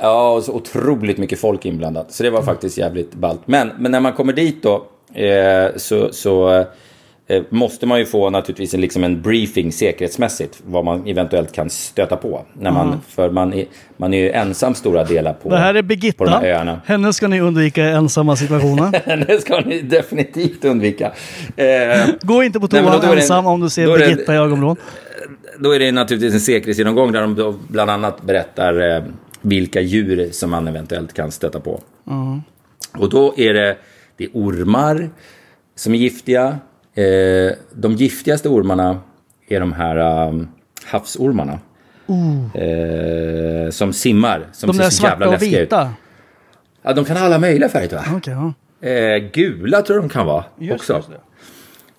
[0.00, 2.12] Ja, och så otroligt mycket folk inblandat.
[2.12, 3.40] Så det var faktiskt jävligt ballt.
[3.46, 4.74] Men, men när man kommer dit då
[5.20, 6.64] eh, så, så
[7.48, 10.58] måste man ju få naturligtvis en, liksom en briefing säkerhetsmässigt.
[10.66, 12.44] Vad man eventuellt kan stöta på.
[12.52, 13.64] När man, För man är,
[13.96, 16.24] man är ju ensam stora delar på, Det här är på de Birgitta.
[16.24, 16.80] här öarna.
[16.86, 19.26] Henne ska ni undvika i ensamma situationer.
[19.26, 21.12] det ska ni definitivt undvika.
[21.56, 21.66] Eh,
[22.22, 24.76] Gå inte på toa ensam om du ser är det- Birgitta i ögonvrån.
[25.58, 29.02] då är det naturligtvis en säkerhetsgenomgång där de bland annat berättar eh,
[29.42, 31.80] vilka djur som man eventuellt kan stöta på.
[32.98, 33.76] Och då är det,
[34.16, 35.10] det är ormar
[35.76, 36.58] som är giftiga.
[36.96, 39.00] Eh, de giftigaste ormarna
[39.48, 40.48] är de här um,
[40.84, 41.58] havsormarna.
[42.54, 45.90] Eh, som simmar, som De ser där så jävla svarta och vita.
[46.82, 48.16] Ja, de kan ha alla möjliga färger tror jag.
[48.16, 48.32] Okej,
[48.80, 48.88] ja.
[48.88, 50.92] Eh, gula tror jag de kan vara Just, också.
[50.96, 51.08] just.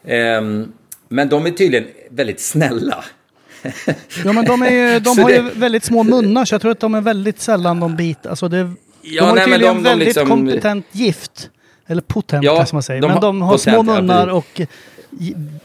[0.06, 0.72] Ehm,
[1.10, 3.04] men de är tydligen väldigt snälla.
[4.26, 6.72] Ja men de, är, ju- de har ju det- väldigt små munnar så jag tror
[6.72, 8.30] att de är väldigt sällan de biter.
[8.30, 8.58] Alltså det,
[9.02, 11.50] Ja, de har nej, tydligen de- de väldigt liksom- kompetent gift.
[11.88, 13.02] Eller potent Ja, kanske man säger.
[13.02, 14.62] de men de har små potent, ja, munnar och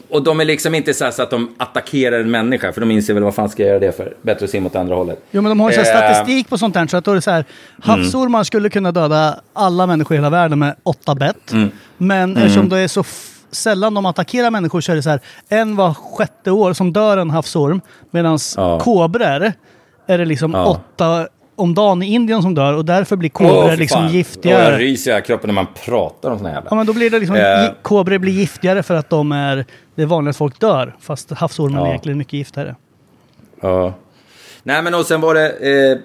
[0.09, 3.13] Och de är liksom inte så, så att de attackerar en människa, för de inser
[3.13, 4.13] väl vad fan ska jag göra det för?
[4.21, 5.19] Bättre att se mot andra hållet.
[5.31, 6.87] Jo, men de har ju Eh, statistik på sånt här.
[6.87, 7.45] Så att då är det så här,
[7.81, 11.51] havsormar skulle kunna döda alla människor i hela världen med åtta bett.
[11.51, 11.71] Mm.
[11.97, 13.03] Men eftersom det är så
[13.51, 17.17] sällan de attackerar människor så är det så här, en var sjätte år som dör
[17.17, 17.81] en havsorm.
[18.11, 18.79] Medan Ja.
[18.79, 19.51] kobror
[20.07, 20.65] är det liksom Ja.
[20.65, 24.65] åtta om dagen i Indien som dör och därför blir kobror för liksom giftigare.
[24.65, 26.67] Åh, jag ryser i hela kroppen när man pratar om såna jävla...
[26.69, 27.69] Ja, men då blir det liksom, Eh.
[27.81, 30.95] kobror blir giftigare för att de är, det är vanligt att folk dör.
[30.99, 31.85] Fast havsormen Ja.
[31.85, 32.75] är egentligen mycket giftigare.
[33.61, 33.93] Ja.
[34.63, 35.97] Nej, men och sen var det eh,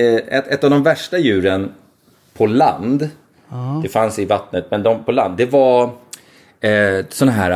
[0.00, 1.72] eh, ett, ett av de värsta djuren
[2.36, 3.08] på land.
[3.82, 5.36] Det fanns i vattnet, men de på land.
[5.36, 5.90] Det var
[6.60, 7.50] eh, såna här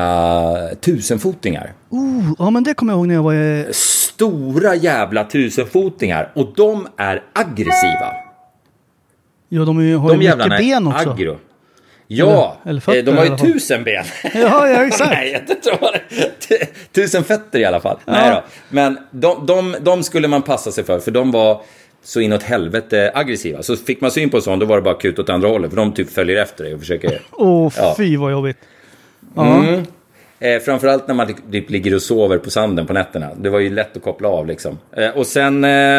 [0.71, 1.73] uh, tusenfotingar.
[1.91, 3.67] Oh, ja men det kommer jag ihåg när jag var i...
[3.73, 6.33] Stora jävla tusenfotingar.
[6.35, 8.13] Och de är aggressiva.
[9.49, 11.11] Ja, de är har De ju mycket ben också.
[11.11, 11.39] aggro.
[12.07, 14.05] Ja, Eller- eller eh, de har ju tusen ben.
[14.35, 15.11] Ja, ja exakt.
[15.15, 16.67] Nej, jag tror det.
[16.93, 17.99] Tusen fötter i alla fall.
[18.05, 18.43] Nej då.
[18.69, 21.63] Men de, de, de skulle man passa sig för, för de var
[22.03, 23.63] så inåt helvete aggressiva.
[23.63, 25.71] Så fick man syn på en sån, då var det bara kut åt andra hållet.
[25.71, 27.21] För de typ följer efter dig och försöker...
[27.33, 27.95] Åh, Ja.
[27.97, 28.57] fy vad jobbigt.
[29.37, 29.85] Mm.
[30.41, 33.31] Eh, framförallt när man typ ligger och sover på sanden på nätterna.
[33.37, 34.79] Det var ju lätt att koppla av liksom.
[34.93, 35.99] Eh, och sen eh,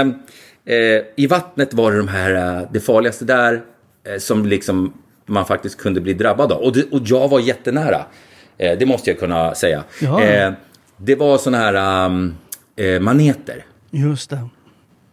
[0.65, 3.61] eh, i vattnet var det de här, eh, det farligaste där
[4.07, 4.93] eh, som liksom
[5.25, 6.61] man faktiskt kunde bli drabbad av.
[6.61, 8.05] Och, det, och jag var jättenära.
[8.57, 9.83] Det måste jag kunna säga.
[10.97, 12.35] Det var såna här um,
[12.99, 13.65] maneter.
[13.91, 14.39] Just det.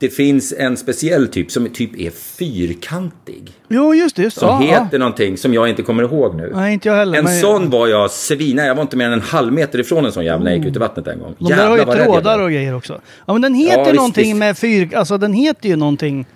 [0.00, 3.50] Det finns en speciell typ som typ är fyrkantig.
[3.68, 4.22] Jo, just det.
[4.22, 4.38] Just.
[4.38, 4.98] Som ja, heter ja.
[4.98, 6.52] någonting som jag inte kommer ihåg nu.
[6.54, 7.18] Nej, inte jag heller.
[7.18, 8.66] En men- sån var jag svina.
[8.66, 10.66] Jag var inte mer än en halv meter ifrån en sån jävel när jag gick
[10.66, 11.34] ut i vattnet en gång.
[11.38, 13.00] De där har ju trådar och grejer också.
[13.26, 14.36] Ja, men den heter Ja, visst, någonting visst.
[14.36, 14.94] med fyr...
[14.94, 16.26] Alltså den heter ju någonting...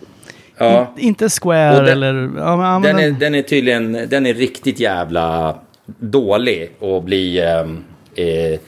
[0.59, 0.94] Ja.
[0.98, 2.31] Inte square den- eller...
[2.37, 5.57] Ja, men, Den är, den- den är tydligen den är riktigt jävla
[5.98, 8.59] dålig att bli ehm, eh, eh,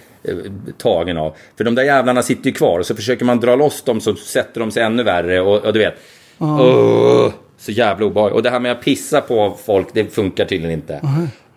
[0.79, 1.35] tagen av.
[1.57, 4.15] För de där jävlarna sitter ju kvar och så försöker man dra loss dem så
[4.17, 5.95] sätter de sig ännu värre och, och du vet.
[6.39, 8.37] Åh, så jävla obehagligt.
[8.37, 11.01] Och det här med att pissa på folk, det funkar tydligen inte.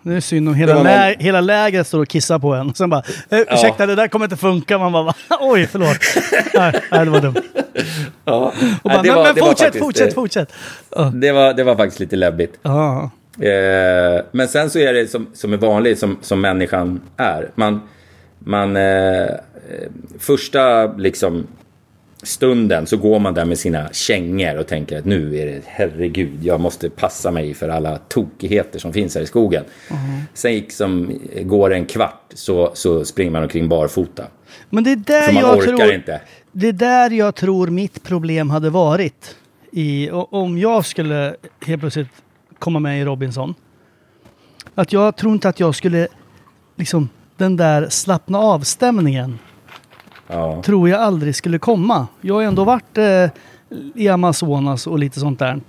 [0.02, 2.74] Det är synd om hela, någon- lä hela lägret står och kissar på en.
[2.74, 4.78] Sen bara, eh, ursäkta det där kommer inte funka.
[4.78, 5.96] Man bara, oj förlåt.
[6.54, 7.34] nej, nej, det var dumt.
[8.24, 8.34] Ja.
[8.36, 10.52] Och Nej, bara, men, var- men var fortsätt, faktiskt, fortsätt, eh, fortsätt.
[10.96, 11.12] Ja.
[11.14, 12.58] Det var, det var faktiskt lite läbbigt.
[12.62, 13.10] Ja.
[13.40, 17.50] Eh, men sen så är det som, som är vanligt, som, som människan är.
[17.54, 17.80] Man,
[18.38, 19.26] man eh,
[20.18, 21.46] första liksom
[22.22, 26.44] stunden så går man där med sina kängor och tänker att nu är det herregud,
[26.44, 29.64] jag måste passa mig för alla tokigheter som finns här i skogen.
[30.34, 34.24] Sen gick som, går en kvart så, så springer man omkring barfota.
[34.70, 35.92] Men det är där För man jag orkar tror...
[35.92, 36.20] inte.
[36.52, 39.36] Det är där jag tror mitt problem hade varit.
[39.72, 42.08] I, om jag skulle helt plötsligt
[42.58, 43.54] komma med i Robinson.
[44.74, 46.08] Att jag tror inte att jag skulle,
[46.76, 49.38] liksom, den där slappna avstämningen
[50.30, 50.62] Ja.
[50.62, 52.06] tror jag aldrig skulle komma.
[52.20, 53.26] Jag har ändå varit eh,
[53.94, 55.60] i Amazonas och lite sånt där.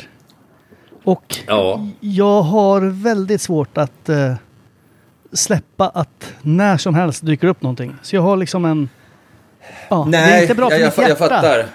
[1.03, 1.87] Och Ja.
[1.99, 4.33] jag har väldigt svårt att eh,
[5.33, 7.95] släppa att när som helst dyker upp någonting.
[8.01, 8.89] Så jag har liksom en...
[9.89, 11.23] Ja, det är inte bra för jag, mitt jag, hjärta.
[11.23, 11.65] jag fattar.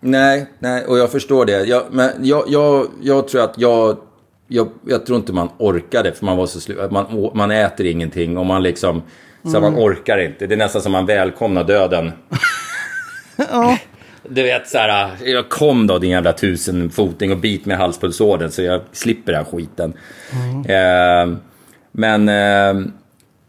[0.00, 1.64] Nej, nej, och jag förstår det.
[1.64, 3.96] Jag, men jag, jag, jag tror att jag,
[4.48, 4.68] jag...
[4.86, 8.46] Jag tror inte man orkade, för man var så slu, man, man äter ingenting och
[8.46, 9.02] man liksom...
[9.52, 10.46] Så man orkar inte.
[10.46, 12.12] Det är nästan som man välkomnar döden.
[13.50, 13.78] ja.
[14.28, 18.62] Du vet så här, jag kom då din jävla tusenfoting och bit med halspulsådern så
[18.62, 19.92] jag slipper den här skiten.
[20.68, 21.38] Eh,
[21.92, 22.86] men eh,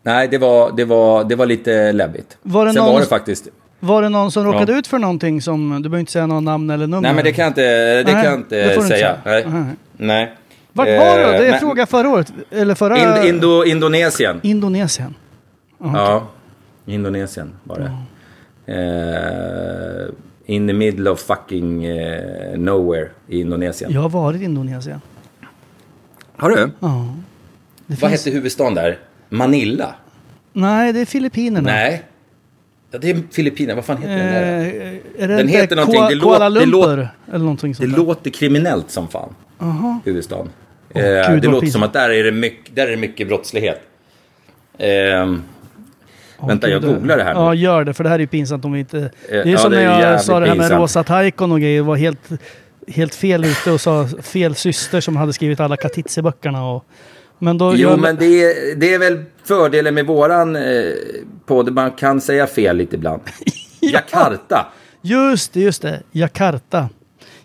[0.03, 2.38] nej, det var, det, var, det var lite läbbigt.
[2.41, 3.47] Var det Sen någon- var det faktiskt...
[3.79, 4.77] Var det någon som råkade Ja.
[4.79, 5.69] ut för någonting som...
[5.84, 7.01] Du behöver inte säga någon namn eller nummer.
[7.01, 7.62] Nej, men det kan jag inte,
[7.95, 8.81] det Nej, kan jag inte säga.
[8.81, 9.15] säga.
[9.25, 9.45] Nej.
[9.97, 10.34] Nej.
[10.75, 11.23] Vart var Eh, du?
[11.23, 12.33] Det är men- fråga förra året.
[12.51, 13.17] Eller förra...
[13.19, 14.39] Ind, Indo, Indonesien.
[14.43, 15.15] Indonesien.
[15.79, 16.27] Ja,
[16.85, 17.91] Indonesien var det.
[18.73, 23.91] Eh, in the middle of fucking eh, nowhere i Indonesien.
[23.91, 25.01] Jag har varit i Indonesien.
[26.38, 26.55] Har du?
[26.79, 27.15] Ja.
[27.88, 28.99] Det Vad finns- hette huvudstaden där?
[29.29, 29.95] Manila?
[30.53, 31.69] Nej, det är Filippinerna.
[31.71, 32.03] Nej.
[32.91, 33.75] Ja, det är Filippinerna.
[33.75, 34.59] Vad fan heter den där?
[34.61, 36.01] Eh, är det Den heter någonting.
[36.09, 36.71] Det låter- Kuala det Lumpur?
[36.79, 37.97] låter- eller någonting Det sånt där.
[37.97, 39.35] låter kriminellt som fan.
[39.59, 39.99] Aha.
[40.05, 40.49] Huvudstaden.
[40.95, 41.71] Eh, gud, det låter pinsamt.
[41.71, 43.81] som att där är det mycket, där är det mycket brottslighet.
[44.77, 45.43] Ehm,
[46.47, 47.39] vänta, jag Gud, googlar det här nu.
[47.39, 47.93] Ja, gör det.
[47.93, 49.12] För det här är ju pinsamt om vi inte...
[49.29, 50.81] Det är ja, som det är när jag sa det här med pinsamt.
[50.81, 51.81] rosa taikon och grejer.
[51.81, 52.29] var helt,
[52.88, 56.75] helt fel ute och sa fel syster som hade skrivit alla Katitzi-böckerna.
[56.75, 56.86] Och,
[57.39, 57.73] men då...
[57.75, 60.63] Jo, jag- men det är, det är väl fördelen med våran eh,
[61.45, 61.73] podd.
[61.73, 63.21] Man kan säga fel lite ibland.
[63.79, 64.65] Jakarta.
[65.01, 66.01] Just det, just det.
[66.12, 66.89] Jakarta.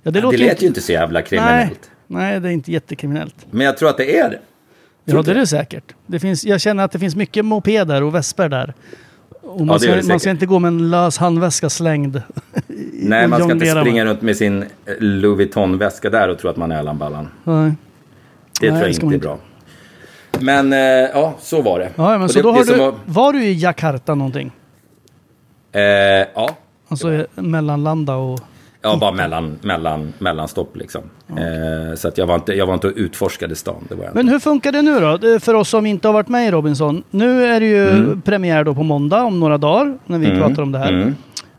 [0.02, 1.90] Ja, det, Det låter lät ju inte så jävla kriminellt.
[2.12, 3.34] Nej, det är inte jättekriminellt.
[3.50, 4.38] Men jag tror att det är det.
[5.04, 5.94] Ja, det är det säkert.
[6.06, 8.74] Det finns, jag känner att det finns mycket mopeder och vesper där.
[9.42, 12.22] Och man, det det ska, man ska inte gå med en lös handväska slängd.
[12.92, 14.10] Nej, man ska inte springa med.
[14.10, 14.66] runt med sin eh,
[14.98, 17.28] Louis Vuitton-väska där och tro att man är Allan Ballan.
[17.44, 17.72] Nej.
[18.60, 19.26] Det Nej, tror det jag ska inte är inte.
[19.26, 19.38] bra.
[20.40, 20.78] Men eh,
[21.14, 21.90] ja, så var det.
[21.96, 24.52] Ja, men Och så det, då det har du, Var, var du i Jakarta någonting?
[25.72, 25.82] eh,
[26.34, 26.56] ja,
[26.88, 28.40] Alltså mellanlanda och...
[28.82, 31.02] ja, bara mellan, mellan, mellanstopp liksom.
[31.28, 33.84] Eh, så att jag var, inte, jag var inte och utforskade stan.
[33.88, 35.16] Det var jag Men hur funkar det nu då?
[35.16, 37.02] Det- För oss som inte har varit med i Robinson.
[37.10, 40.72] Nu är det ju premiär då på måndag om några dagar när vi pratar om
[40.72, 40.88] det här.
[40.92, 41.14] Mm.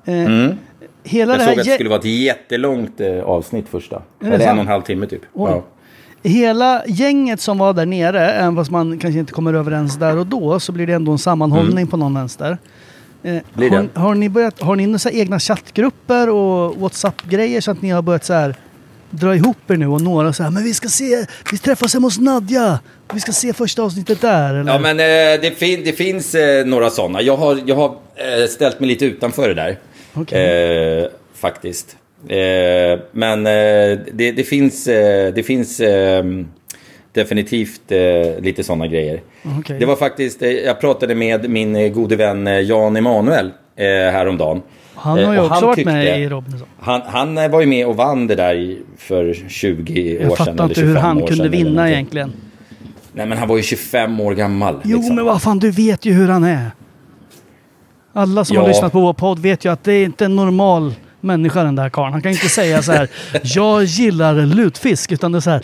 [0.06, 0.58] Eh, Mm.
[1.04, 4.02] Hela Jag det såg här att det skulle vara ett jättelångt eh, avsnitt första.
[4.24, 5.22] Eller en och en halv timme typ.
[5.36, 5.64] Ja.
[6.24, 10.28] Hela gänget som var där nere, även fast man kanske inte kommer överens där och
[10.28, 12.58] då, så blir det ändå en sammanhållning på någon vänster.
[13.24, 17.90] Eh, har, har ni, börjat, har ni några egna chattgrupper och WhatsApp-grejer så att ni
[17.90, 18.56] har börjat så här
[19.12, 22.08] dra ihop er nu och några så här, men vi ska se, vi träffas hemma
[22.08, 22.80] hos Nadja,
[23.14, 24.54] vi ska se första avsnittet där.
[24.54, 24.72] Eller?
[24.72, 27.22] Ja, men eh, det, fin det finns eh, några sådana.
[27.22, 29.78] Jag har, jag har eh, ställt mig lite utanför det där.
[30.14, 31.02] Okej.
[31.02, 31.96] Eh, faktiskt.
[32.28, 34.84] Eh, men det, det finns,
[35.36, 36.24] det finns eh,
[37.14, 38.00] definitivt eh,
[38.42, 39.22] lite sådana grejer.
[39.60, 39.80] Okej.
[39.80, 43.86] Det var faktiskt, eh, jag pratade med min eh, gode vän eh, Jan Emanuel eh,
[43.86, 44.62] häromdagen.
[44.96, 46.68] Han Eh, har ju och också han varit tyckte- med i Robinson.
[46.80, 50.38] Han, han eh, var ju med och vann det där för 20 år Jag sedan.
[50.38, 52.34] fattar eller inte hur 25 han år kunde vinna egentligen.
[53.14, 54.82] Nej men han var ju 25 år gammal.
[54.84, 55.16] Jo, liksom.
[55.16, 56.72] men vad fan, du vet ju hur han är.
[58.14, 58.68] Alla som har Ja.
[58.68, 61.90] lyssnat på vår podd vet ju att det är inte en normal människa den där
[61.90, 62.12] karln.
[62.14, 63.10] Han kan inte säga så här,
[63.44, 65.62] jag gillar lutfisk, utan det är så här,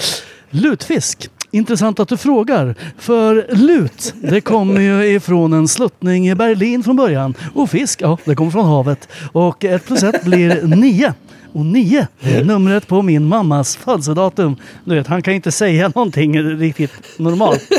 [0.49, 1.29] lutfisk.
[1.51, 2.75] Intressant att du frågar.
[2.97, 7.33] För lut, det kommer ju ifrån en sluttning i Berlin från början.
[7.53, 9.09] Och fisk, ja, det kommer från havet.
[9.31, 11.13] Och ett plus ett blir nio.
[11.53, 14.55] Och nio är numret på min mammas födelsedatum.
[14.83, 17.69] Du vet, han kan inte säga någonting riktigt normalt.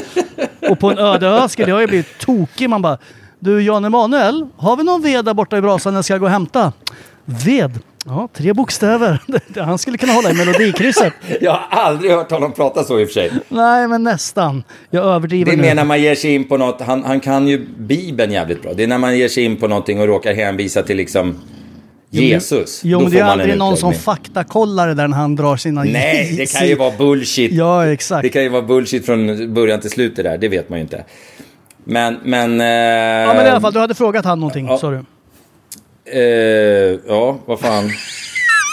[0.70, 2.70] Och på en öde ö skulle jag ju bli tokig.
[2.70, 2.98] Man bara,
[3.38, 6.33] du Jan Emanuel, har vi någon ved där borta i brasan jag ska gå och
[6.33, 6.72] hämta?
[7.24, 7.78] Ved?
[8.08, 9.22] Ja, tre bokstäver.
[9.64, 11.12] Han skulle kunna hålla i melodikrysset.
[11.40, 13.30] Jag har aldrig hört honom prata så i och för sig.
[13.48, 14.64] Nej, men nästan.
[14.90, 17.48] Jag överdriver Det är mer när man ger sig in på något, han, han kan
[17.48, 18.72] ju Bibeln jävligt bra.
[18.74, 21.38] Det är när man ger sig in på någonting och råkar hänvisa till liksom
[22.10, 22.80] Jesus.
[22.84, 25.82] Jo, men det är aldrig någon som faktakollar det där när han drar sina...
[25.84, 27.52] Nej, det kan ju vara bullshit.
[27.52, 28.22] Ja, exakt.
[28.22, 30.82] Det kan ju vara bullshit från början till slut det där, det vet man ju
[30.82, 31.04] inte.
[31.84, 32.60] Men, men...
[32.60, 34.78] Eh, Ja, men i alla fall, du hade frågat han någonting, Ja.
[34.78, 35.04] sa du.
[36.12, 37.90] Eh, ja, vad fan.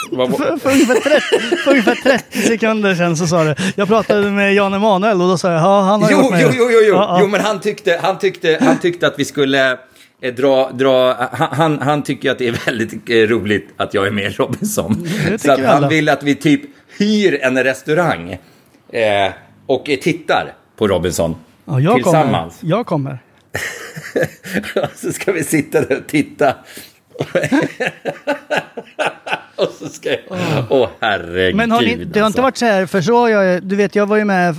[0.09, 4.53] För, för, ungefär 30, för ungefär 30 sekunder sedan så sa du, jag pratade med
[4.53, 6.41] Jan Emanuel och då sa jag, ja han har Jo, varit med.
[6.41, 6.93] jo, jo, jo, jo.
[6.93, 7.17] Ja, ja.
[7.21, 9.77] jo men han tyckte, han tyckte, han tyckte att vi skulle
[10.21, 14.11] eh, dra, dra han, han, tycker att det är väldigt eh, roligt att jag är
[14.11, 15.07] med i Robinson.
[15.39, 16.61] Så att han vill att vi typ
[16.97, 18.31] hyr en restaurang
[18.91, 19.31] eh,
[19.65, 22.59] och tittar på Robinson Ja, jag tillsammans.
[22.59, 22.75] Kommer.
[22.77, 23.19] Jag kommer.
[24.95, 26.55] så ska vi sitta där och titta.
[29.55, 30.19] och så ska jag...
[30.69, 31.55] Åh herregud.
[31.55, 32.41] Men har ni, det har inte alltså.
[32.41, 34.55] varit så här, för så har jag, du vet jag var ju med eh,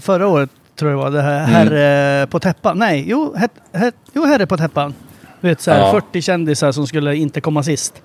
[0.00, 1.34] förra året, tror jag var, det Mm.
[1.34, 2.78] här Herre på täppan.
[2.78, 4.94] Nej, jo, het, het, jo Herre på täppan.
[5.40, 5.90] Du vet så här, Ja.
[5.92, 8.02] 40 kändisar som skulle inte komma sist.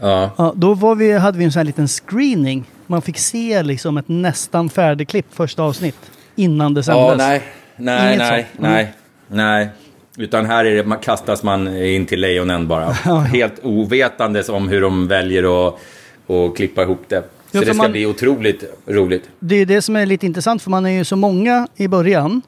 [0.00, 0.30] Ja.
[0.38, 2.64] Ja, då var vi, hade vi en sån här liten screening.
[2.86, 5.96] Man fick se liksom ett nästan färdigklipp första avsnitt
[6.36, 7.02] innan det sändes.
[7.08, 7.42] Ja, nej,
[7.76, 8.58] nej, Inget nej, sånt.
[8.60, 8.72] Mm.
[8.72, 8.92] nej,
[9.28, 9.68] nej.
[10.16, 12.90] Utan här är det, man kastas man in till lejonen bara.
[13.26, 15.74] Helt ovetandes om hur de väljer att,
[16.30, 17.22] att klippa ihop det.
[17.50, 19.28] Så Ja, det ska man- bli otroligt roligt.
[19.38, 22.42] Det är det som är lite intressant för man är ju så många i början.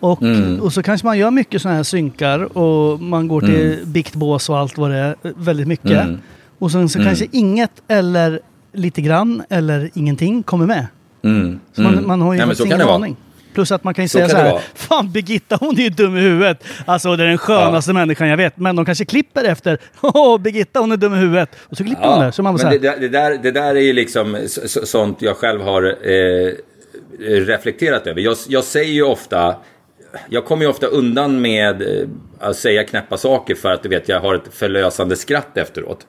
[0.00, 0.60] Och, Mm.
[0.60, 4.58] och så kanske man gör mycket sådana här synkar och man går till biktbås och
[4.58, 5.16] allt vad det är.
[5.22, 5.90] Väldigt mycket.
[5.90, 6.18] Mm.
[6.58, 8.40] Och sen så kanske inget eller
[8.72, 10.86] lite grann eller ingenting kommer med.
[11.24, 11.60] Mm.
[11.72, 12.06] Så man, Mm.
[12.08, 13.06] man har ju Nej, ingen det vara.
[13.54, 14.60] Plus att man kan ju Så säga kan så det här.
[14.74, 16.64] Fan Birgitta hon är ju dum i huvudet.
[16.84, 18.56] Alltså det är den skönaste människan jag vet.
[18.56, 19.78] Men de kanske klipper efter.
[20.00, 21.56] Åh Birgitta hon är dum i huvudet.
[21.68, 22.30] Och så klipper de där.
[22.30, 25.36] Så man men det, det, där, det där är ju liksom så, så, sånt jag
[25.36, 26.52] själv har eh,
[27.20, 28.20] reflekterat över.
[28.20, 29.56] Jag, jag säger ju ofta,
[30.28, 32.08] jag kommer ju ofta undan med eh,
[32.40, 36.06] att säga knäppa saker för att du vet, jag har ett förlösande skratt efteråt.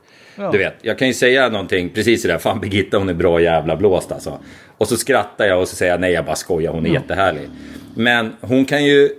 [0.51, 3.75] Du vet, jag kan ju säga någonting precis sådär, fan Birgitta hon är bra jävla
[3.75, 4.39] blåst alltså.
[4.77, 7.49] Och så skrattar jag och så säger jag nej jag bara skojar, hon är jättehärlig.
[7.95, 9.09] Men hon kan ju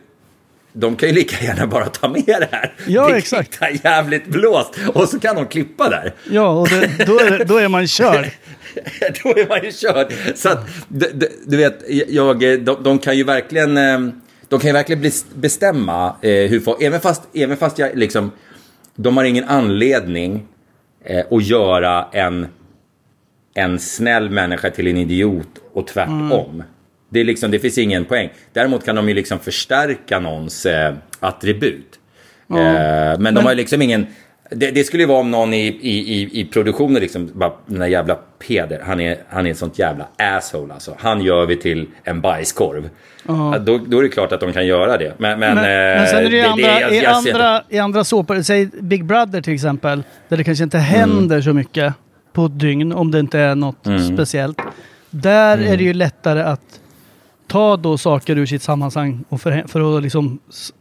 [0.76, 2.72] de kan ju lika gärna bara ta med det här.
[2.86, 3.62] Ja, Birgitta exakt.
[3.62, 4.78] är jävligt blåst.
[4.94, 6.14] Och så kan de klippa där.
[6.30, 8.30] Ja, och det, då, är, då är man körd.
[9.22, 10.12] då är man ju körd.
[10.34, 11.78] Så att, du, du, vet,
[12.08, 13.98] jag, de, de kan ju verkligen, eh,
[14.48, 18.30] de kan ju verkligen bes- bestämma eh, hur folk, även fast, även fast jag liksom,
[18.96, 20.46] de har ingen anledning
[21.04, 22.46] eh, att göra en,
[23.54, 26.62] en snäll människa till en idiot och tvärtom.
[27.08, 28.30] Det, är liksom, det finns ingen poäng.
[28.52, 31.98] Däremot kan de ju liksom förstärka någons eh, attribut.
[32.46, 32.56] Ja.
[32.58, 34.06] Eh, men, Men- de har liksom ingen...
[34.50, 37.78] Det, det skulle ju vara om någon i, i, i, i produktionen liksom, bara, den
[37.80, 38.14] där jävla
[38.48, 40.94] Peder, han är, han är ett sånt jävla asshole alltså.
[40.98, 42.88] Han gör vi till en bajskorv.
[43.26, 43.58] Ja.
[43.58, 45.14] Då, då är det klart att de kan göra det.
[45.18, 48.04] Men, men, Men, eh, men sen är det ju andra, jag- i, andra, i andra
[48.04, 50.88] såpor, säg Big Brother till exempel, där det kanske inte Mm.
[50.90, 51.94] händer så mycket
[52.32, 54.14] på ett dygn om det inte är något Mm.
[54.16, 54.58] speciellt.
[55.10, 55.72] Där Mm.
[55.72, 56.80] är det ju lättare att
[57.46, 60.38] ta då saker ur sitt sammanhang och för, för att liksom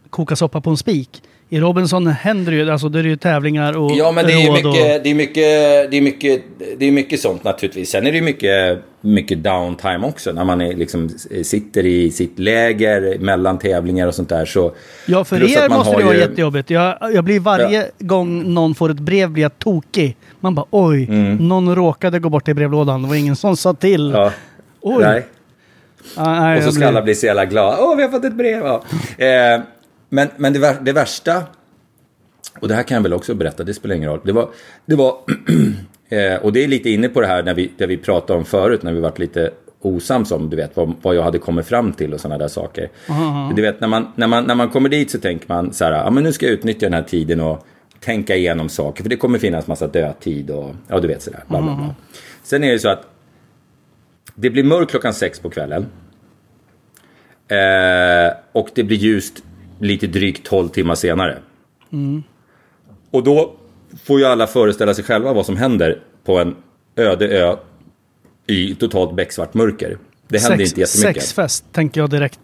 [0.09, 1.09] koka soppa på en spik.
[1.49, 4.37] I Robinson händer det ju, alltså det är ju tävlingar och Ja, men det är
[4.37, 6.41] ju mycket, det är mycket, det är mycket,
[6.77, 7.89] det är mycket sånt naturligtvis.
[7.89, 10.31] Sen är det ju mycket, mycket downtime också.
[10.31, 11.09] När man är, liksom,
[11.43, 14.45] sitter i sitt läger mellan tävlingar och sånt där.
[14.45, 14.71] Så,
[15.05, 16.69] Ja, för er måste det vara ju- jättejobbigt.
[16.69, 20.17] Jag, jag blir varje gång någon får ett brev blir jag tokig.
[20.39, 21.07] Man bara oj,
[21.39, 23.01] någon råkade gå bort i brevlådan.
[23.01, 24.09] Det var ingen som sa till.
[24.09, 24.21] Mm.
[24.21, 24.31] Ja.
[24.81, 25.03] Oj.
[25.03, 25.25] Nej.
[26.15, 27.77] Ah, nej, Och så ska blir- alla bli så jävla glada.
[27.79, 28.63] Åh, vi har fått ett brev!
[28.65, 28.83] Ja.
[29.25, 29.61] Eh,
[30.13, 31.43] men men det, det värsta,
[32.59, 34.19] och det här kan jag väl också berätta, det spelar ingen roll.
[34.23, 34.49] Det var,
[34.85, 35.17] det var
[36.09, 38.45] eh, och det är lite inne på det här när vi, det vi pratade om
[38.45, 39.51] förut, när vi varit lite
[39.81, 42.89] osams om, du vet, vad, vad jag hade kommit fram till och sådana där saker.
[43.55, 45.91] Du vet, när man, när, man, när man kommer dit så tänker man så här,
[45.91, 47.65] ja men nu ska jag utnyttja den här tiden och
[47.99, 51.61] tänka igenom saker, för det kommer finnas massa dödtid och, ja du vet sådär, bla
[51.61, 51.95] bla bla.
[52.43, 53.07] Sen är det så att
[54.35, 55.85] det blir mörkt klockan sex på kvällen.
[57.47, 59.43] Eh, och det blir ljust
[59.83, 61.37] lite drygt 12 timmar senare.
[61.93, 62.23] Mm.
[63.11, 63.53] Och då
[64.03, 66.55] får ju alla föreställa sig själva vad som händer på en
[66.95, 67.55] öde ö
[68.47, 69.97] i totalt becksvart mörker.
[70.27, 71.23] Det händer Sex- inte jättemycket.
[71.23, 72.39] Sexfest tänker jag direkt.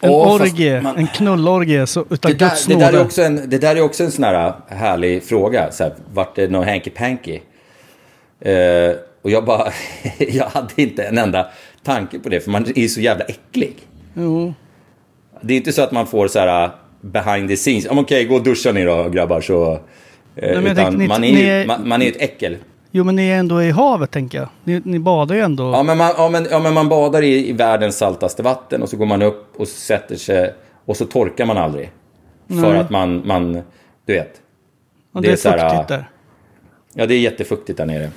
[0.00, 3.22] En Åh, orgie, man- en knullorgie så, utav Det där, Guds det, där är också
[3.22, 5.72] en, det där är också en sån här härlig fråga.
[5.72, 7.40] Så här, vart det någon hanky-panky?
[8.40, 9.72] Eh, och jag bara,
[10.18, 11.48] jag hade inte en enda
[11.82, 13.76] tanke på det, för man är ju så jävla äcklig.
[14.14, 14.54] Jo.
[15.40, 16.70] Det är inte så att man får så här
[17.00, 17.86] behind the scenes.
[17.90, 19.40] Okej, gå och duscha ni då grabbar.
[19.40, 19.78] Så,
[20.34, 22.56] men jag utan tänkte, man, är ju, är- man, man är ett äckel.
[22.90, 24.48] jo, men ni är ändå i havet tänker jag.
[24.64, 25.70] Ni, ni badar ju ändå.
[25.72, 28.88] Ja men, man, ja, men, ja, men man badar i, i världens saltaste vatten och
[28.88, 31.90] så går man upp och sätter sig och så torkar man aldrig.
[32.48, 32.78] För Nej.
[32.78, 33.52] att man, man,
[34.06, 34.32] du vet.
[35.12, 36.10] Och det är så här, fuktigt där.
[36.94, 38.10] Ja, det är jättefuktigt där nere.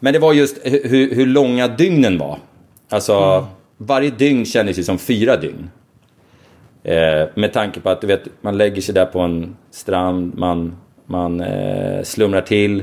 [0.00, 2.38] Men det var just hu- hur, hur långa dygnen var.
[2.90, 3.46] Alltså,
[3.76, 5.70] varje dygn kändes ju som fyra dygn.
[6.86, 10.76] Eh, med tanke på att du vet, man lägger sig där på en strand, man,
[11.06, 12.82] man eh, slumrar till,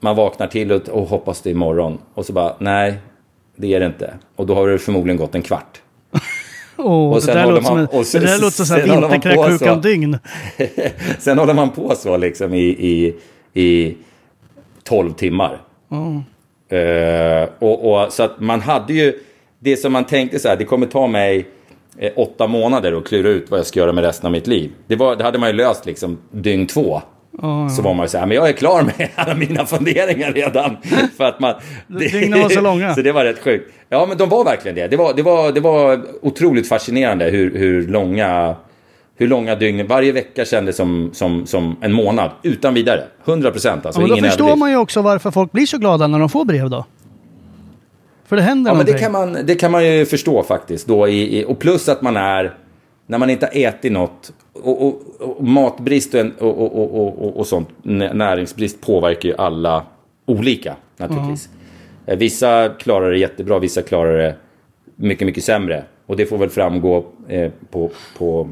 [0.00, 1.98] man vaknar till och, och hoppas det är imorgon.
[2.14, 2.94] Och så bara, nej,
[3.56, 4.14] det är det inte.
[4.36, 5.80] Och då har det förmodligen gått en kvart.
[6.76, 8.64] Åh, och det sen där håller låter som, man- en, och sen- det där låter
[8.64, 9.88] som en sen vinterkräksjukan så.
[9.88, 10.18] dygn.
[11.18, 13.14] Sen håller man på så liksom i, i,
[13.62, 13.96] i
[14.84, 15.60] 12 timmar.
[16.68, 19.18] Eh, och, och, så att man hade ju
[19.58, 21.46] det som man tänkte så här, det kommer ta mig
[21.98, 24.70] eh, åtta månader att klura ut vad jag ska göra med resten av mitt liv.
[24.86, 27.02] Det, var, det hade man ju löst liksom dygn två.
[27.76, 30.76] Så var man ju så här, men jag är klar med alla mina funderingar redan.
[31.16, 31.54] För att man,
[31.86, 32.94] Dygnen var så långa.
[32.94, 33.72] så det var rätt sjukt.
[33.88, 34.88] Ja, men de var verkligen det.
[34.88, 38.54] Det var, det var, det var otroligt fascinerande hur, hur långa
[39.16, 42.30] hur långa dygn, varje vecka kändes som, som, som en månad.
[42.42, 43.04] Utan vidare.
[43.24, 43.86] 100 procent.
[43.86, 44.58] Alltså, Ja, men då förstår överdrift.
[44.60, 46.84] man ju också varför folk blir så glada när de får brev då.
[48.32, 49.12] För det händer Ja, men det någonting.
[49.12, 50.86] kan, man, det kan man ju förstå faktiskt.
[50.86, 52.54] Då i, i, och plus att man är,
[53.06, 57.24] när man inte har ätit något, och, och, och matbrist och, och, och, och, och,
[57.26, 59.82] och, och sånt, nä- näringsbrist påverkar ju alla
[60.26, 61.48] olika naturligtvis.
[62.06, 64.34] Eh, Vissa klarar det jättebra, vissa klarar det
[64.96, 65.84] mycket, mycket sämre.
[66.06, 68.48] Och det får väl framgå eh, på, på,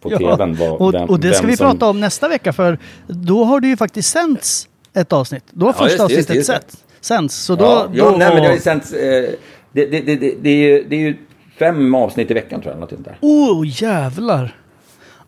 [0.00, 0.54] på tvn.
[0.54, 3.60] Vad, och, vem- och det ska vi som- prata om nästa vecka för då har
[3.60, 5.44] det ju faktiskt sänts ett avsnitt.
[5.50, 7.36] Då har Ja, första just avsnittet sett, sänts.
[7.36, 8.92] Så då, ja, ja, då nej, men det har ju sänts...
[8.92, 9.30] Eh,
[9.72, 11.16] det, det, det, det, är ju, det är ju
[11.58, 12.80] fem avsnitt i veckan tror jag.
[12.80, 13.16] Något där.
[13.20, 14.56] Oh jävlar!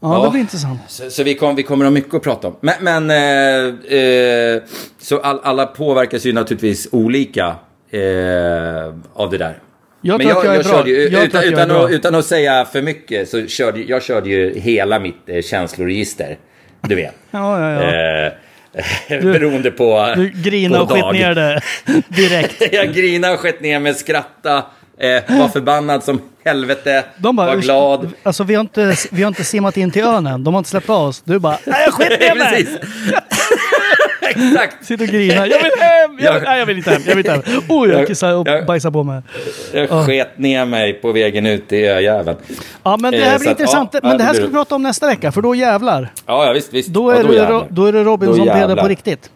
[0.01, 0.25] Ja, Ja.
[0.25, 0.81] det blir intressant.
[0.89, 2.57] Så, så vi, kom, vi kommer att ha mycket att prata om.
[2.61, 4.63] Men, men eh, eh,
[5.01, 7.47] så all, alla påverkas ju naturligtvis olika
[7.91, 9.59] eh, av det där.
[10.01, 10.73] Jag men att jag är bra.
[10.73, 14.03] körde ju, Jag utan, jag utan, att, utan att säga för mycket så körde jag
[14.03, 16.39] körde ju hela mitt eh, känsloregister.
[16.81, 17.15] Du vet.
[17.31, 18.31] Ja, ja, ja.
[19.09, 21.15] Eh, beroende på Du grinade och dag.
[21.15, 21.61] ner det
[22.09, 22.63] direkt.
[22.73, 24.57] jag grinade och skett ner mig, skratta,
[25.01, 28.13] eh, var förbannad som helvete, De bara, var glad.
[28.23, 30.45] Alltså vi har, inte, vi har inte simmat in till ön än.
[30.45, 31.23] De har inte släppt av oss.
[31.25, 32.67] Du bara, nej jag skit ner mig!
[34.21, 34.87] Exakt.
[34.87, 35.47] Sitter och grinar.
[35.47, 35.94] Jag vill hem!
[36.19, 37.03] Jag, Jag- nej, jag vill inte hem.
[37.07, 37.61] Jag vill inte hem.
[37.69, 39.23] Oh, jag Jag- kissar och jag- bajsar på mig.
[39.73, 42.39] Jag sket ner mig på vägen ut till öjäveln.
[42.83, 43.91] Ja, men det Eh, här så blir intressant.
[43.93, 46.13] ja, men ja, det här ska vi prata om nästa vecka, för då jävlar.
[46.27, 46.89] Ja, ja visst, visst.
[46.89, 48.83] Då Ja, är, det, då är det Då Robinson-Peder jävlar.
[48.83, 49.31] på riktigt.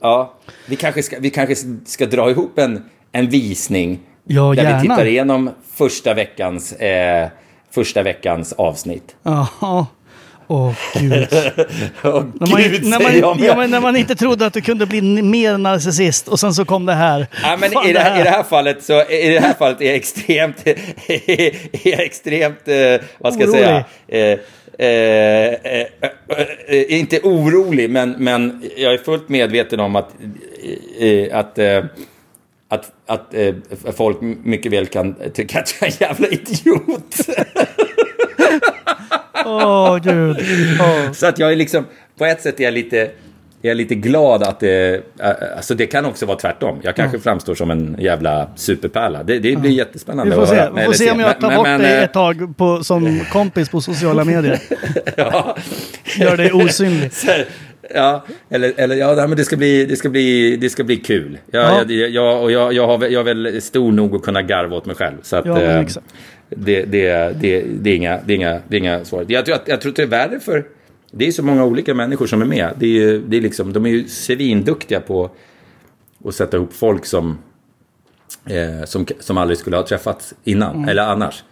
[0.00, 0.34] Ja,
[0.66, 1.54] vi kanske ska, vi kanske
[1.86, 4.76] ska dra ihop en, en visning Ja, där gärna.
[4.82, 7.28] vi tittar igenom första veckans, eh,
[7.74, 9.16] första veckans avsnitt.
[9.22, 9.86] Jaha.
[10.50, 11.12] Åh, gud.
[12.04, 13.48] Åh, När man, gud, när, jag man, med.
[13.48, 16.86] ja, när man inte trodde att du kunde bli mer narcissist och sen så kom
[16.86, 17.26] det här.
[17.42, 19.80] Ja, men Fan, i, det här, I det här fallet så i det här fallet
[19.80, 22.76] är jag extremt, är jag extremt, eh,
[23.18, 23.64] vad ska jag Orolig.
[23.66, 24.38] säga, eh,
[24.78, 30.10] eh, eh, eh, eh, inte orolig, men, men jag är fullt medveten om att,
[31.00, 31.58] eh, att,
[32.68, 33.34] att, att
[33.96, 37.16] folk mycket väl kan tycka att jag är en jävla idiot.
[39.48, 40.36] Åh, gud.
[40.80, 41.12] Åh.
[41.12, 41.84] Så att jag är liksom,
[42.18, 43.10] på ett sätt är jag lite,
[43.62, 45.02] jag är lite glad att det,
[45.56, 46.78] alltså det kan också vara tvärtom.
[46.82, 49.22] Jag kanske framstår som en jävla superpärla.
[49.22, 50.72] Det, det blir jättespännande Vi får att se, höra.
[50.76, 53.20] vi får se om jag tar Men- bort men, dig eh, ett tag på, som
[53.32, 54.58] kompis på sociala medier.
[55.16, 55.56] Ja.
[56.18, 57.10] Gör dig osynlig.
[57.94, 61.38] Ja, eller, eller ja, men det ska bli, det ska bli, det ska bli kul.
[61.50, 61.84] Jag, Ja.
[61.88, 64.86] jag, jag, och jag, jag, har, jag är väl stor nog att kunna garva åt
[64.86, 65.16] mig själv.
[65.22, 66.06] Så att, Ja, exakt.
[66.50, 69.34] Det, det, det, det, är inga, det, är inga, det är inga svårigheter.
[69.34, 70.64] Jag tror, att, jag tror att det är värre för...
[71.10, 72.70] Det är så många olika människor som är med.
[72.78, 75.30] Det är, ju- det är liksom, de är ju svinduktiga på
[76.24, 77.38] att sätta ihop folk som,
[78.46, 80.88] eh, som, som aldrig skulle ha träffats innan, Mm.
[80.88, 81.44] eller annars.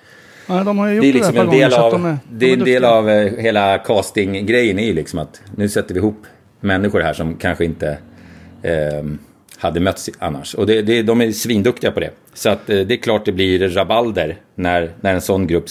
[0.49, 2.05] Ja, de har ju gjort Det är det, liksom där ett en del av, de
[2.05, 5.68] är, det är en de del av eh, hela castinggrejen är ju liksom att nu
[5.68, 6.22] sätter vi ihop
[6.61, 7.99] människor här som kanske inte
[8.62, 9.05] eh,
[9.59, 10.54] hade mötts annars.
[10.54, 12.11] Och det, det, de är svinduktiga på det.
[12.34, 15.64] Så att eh, det är klart det blir rabalder när, när en sån grupp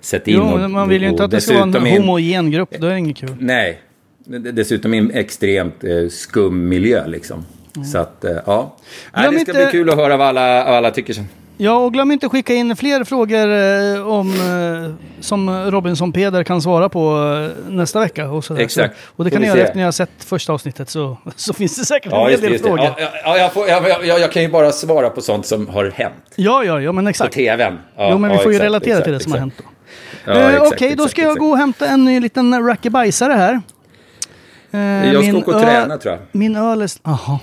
[0.00, 0.38] sätter in.
[0.38, 2.70] Jo, och- man vill ju inte att det ska vara en homogen grupp.
[2.78, 3.36] Då är det inget kul.
[3.38, 3.80] Nej,
[4.52, 7.44] dessutom i en extremt eh, skum miljö liksom.
[7.92, 8.76] Så att, eh, ja.
[9.14, 11.12] Glöm det ska inte- bli kul att höra vad alla, vad alla tycker.
[11.14, 11.24] sen.
[11.56, 13.48] Ja, och glöm inte skicka in fler frågor
[13.98, 17.32] eh, om, eh, som Robinson Peder kan svara på
[17.66, 18.30] eh, nästa vecka.
[18.30, 18.60] Och, sådär.
[18.62, 18.94] Exakt.
[18.96, 19.62] Så, och det Får kan ni vi göra se.
[19.64, 22.78] efter ni har sett första avsnittet så, så finns det säkert en hel del frågor.
[22.78, 25.68] Ja, ja, ja, jag, får, jag, jag, jag kan ju bara svara på sånt som
[25.68, 27.34] har hänt Ja, ja, ja, men på exakt.
[27.34, 27.78] tvn.
[27.96, 29.40] Ja, jo, men vi ja, får ju exakt, relatera exakt, till det som har exakt.
[29.40, 30.32] hänt då.
[30.32, 31.40] Ja, Eh, exakt, Okej, då exakt, ska jag exakt.
[31.40, 33.60] gå och hämta en ny liten rackabajsare här.
[34.70, 34.80] Eh,
[35.12, 36.22] Jag ska min åka och träna tror jag.
[36.32, 36.90] Min öl är...
[37.02, 37.38] Jaha,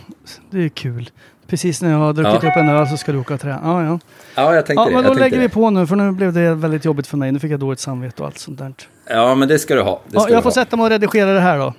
[0.52, 1.10] det är kul.
[1.50, 2.50] Precis när jag har druckit Ja.
[2.50, 3.60] upp en öl så ska du åka och träna.
[3.64, 4.00] Ja, ja.
[4.36, 4.96] Ja, jag tänkte Ja, det.
[4.96, 5.50] men då lägger vi det.
[5.50, 7.32] på nu för nu blev det väldigt jobbigt för mig.
[7.32, 8.74] Nu fick jag dåligt samvete och allt sånt där.
[9.10, 9.92] Ja, men det ska du ha.
[10.08, 10.54] Det Ja, ska jag du får ha.
[10.56, 11.74] sätta mig och redigera det här då.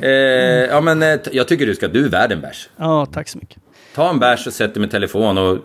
[0.00, 0.10] Eh,
[0.70, 1.88] ja, men eh, jag tycker du ska.
[1.88, 2.68] Du är värd en bärs.
[2.76, 3.58] Ja, tack så mycket.
[3.94, 5.38] Ta en bärs och sätt dig med telefon.
[5.38, 5.58] Och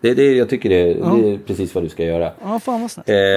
[0.00, 2.32] det, det, jag tycker det, det är precis vad du ska göra.
[2.44, 3.08] Ja, fan vad snällt.
[3.08, 3.28] Eh, ja, det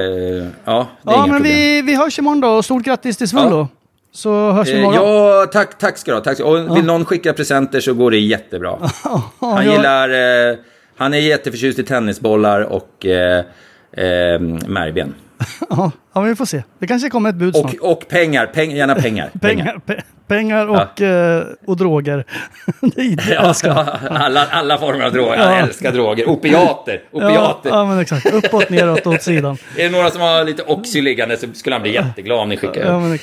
[0.42, 1.44] är Ja, inga men problem.
[1.44, 2.50] vi, vi hörs imorgon då.
[2.50, 3.58] Och stort grattis till Svullo.
[3.60, 3.68] Ja.
[4.14, 4.96] Så hörs vi Eh, imorgon.
[4.96, 6.24] ja, tack, tack ska du ha.
[6.24, 8.78] Tack ska, och vill någon skicka presenter så går det jättebra.
[9.40, 10.10] Han gillar...
[10.50, 10.56] Eh,
[10.98, 13.38] han är jätteförtjust i tennisbollar och eh,
[13.92, 15.14] eh, märgben.
[15.70, 16.64] Ja, ja, men vi får se.
[16.80, 17.74] Det kanske kommer ett bud snart.
[17.82, 19.30] Och, och pengar, peng, gärna pengar.
[19.42, 22.26] Pengar, pe pengar och, eh, och droger.
[22.82, 24.00] det är det jag Ja, älskar.
[24.12, 25.38] alla, alla former av droger.
[25.38, 25.52] Ja.
[25.52, 26.30] Jag älskar droger.
[26.30, 27.02] Opiater.
[27.12, 27.70] Ja, Opiater.
[27.70, 28.34] ja, men exakt.
[28.34, 29.58] Uppåt, neråt, åt sidan.
[29.78, 32.58] Är det några som har lite Oxy liggande så skulle han bli jätteglad om ni
[32.58, 32.86] skickar.
[32.86, 33.20] Ja, men.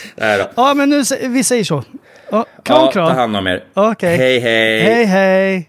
[0.57, 1.85] Ja, men nu, vi säger så.
[2.31, 3.09] Ja, kram, Ja, kram.
[3.09, 3.65] ta hand om er.
[3.75, 4.17] Okej.
[4.17, 4.81] Hej, hej.
[4.81, 5.69] Hej, hej.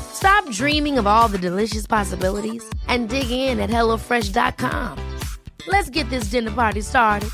[0.13, 4.97] Stop dreaming of all the delicious possibilities and dig in at HelloFresh.com.
[5.67, 7.29] Let's get this dinner party started.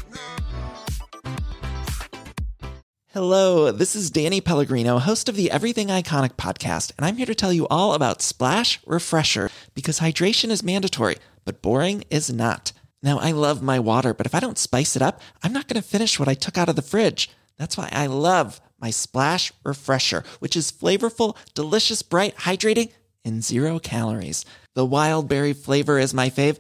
[3.14, 7.34] Hello, this is Danny Pellegrino, host of the Everything Iconic podcast, and I'm here to
[7.34, 12.74] tell you all about Splash Refresher because hydration is mandatory, but boring is not.
[13.02, 15.82] Now, I love my water, but if I don't spice it up, I'm not going
[15.82, 17.32] to finish what I took out of the fridge.
[17.58, 22.92] That's why I love my Splash Refresher, which is flavorful, delicious, bright, hydrating,
[23.26, 24.46] and zero calories.
[24.76, 26.58] The wild berry flavor is my fave.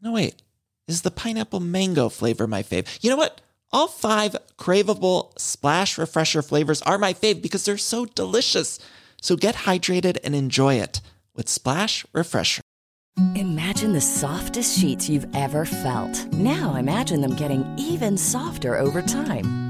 [0.00, 0.42] No, wait.
[0.88, 2.98] Is the pineapple mango flavor my fave?
[3.00, 3.40] You know what?
[3.72, 8.80] All five craveable splash refresher flavors are my fave because they're so delicious.
[9.22, 11.00] So get hydrated and enjoy it
[11.34, 12.62] with Splash Refresher.
[13.36, 16.26] Imagine the softest sheets you've ever felt.
[16.32, 19.69] Now imagine them getting even softer over time.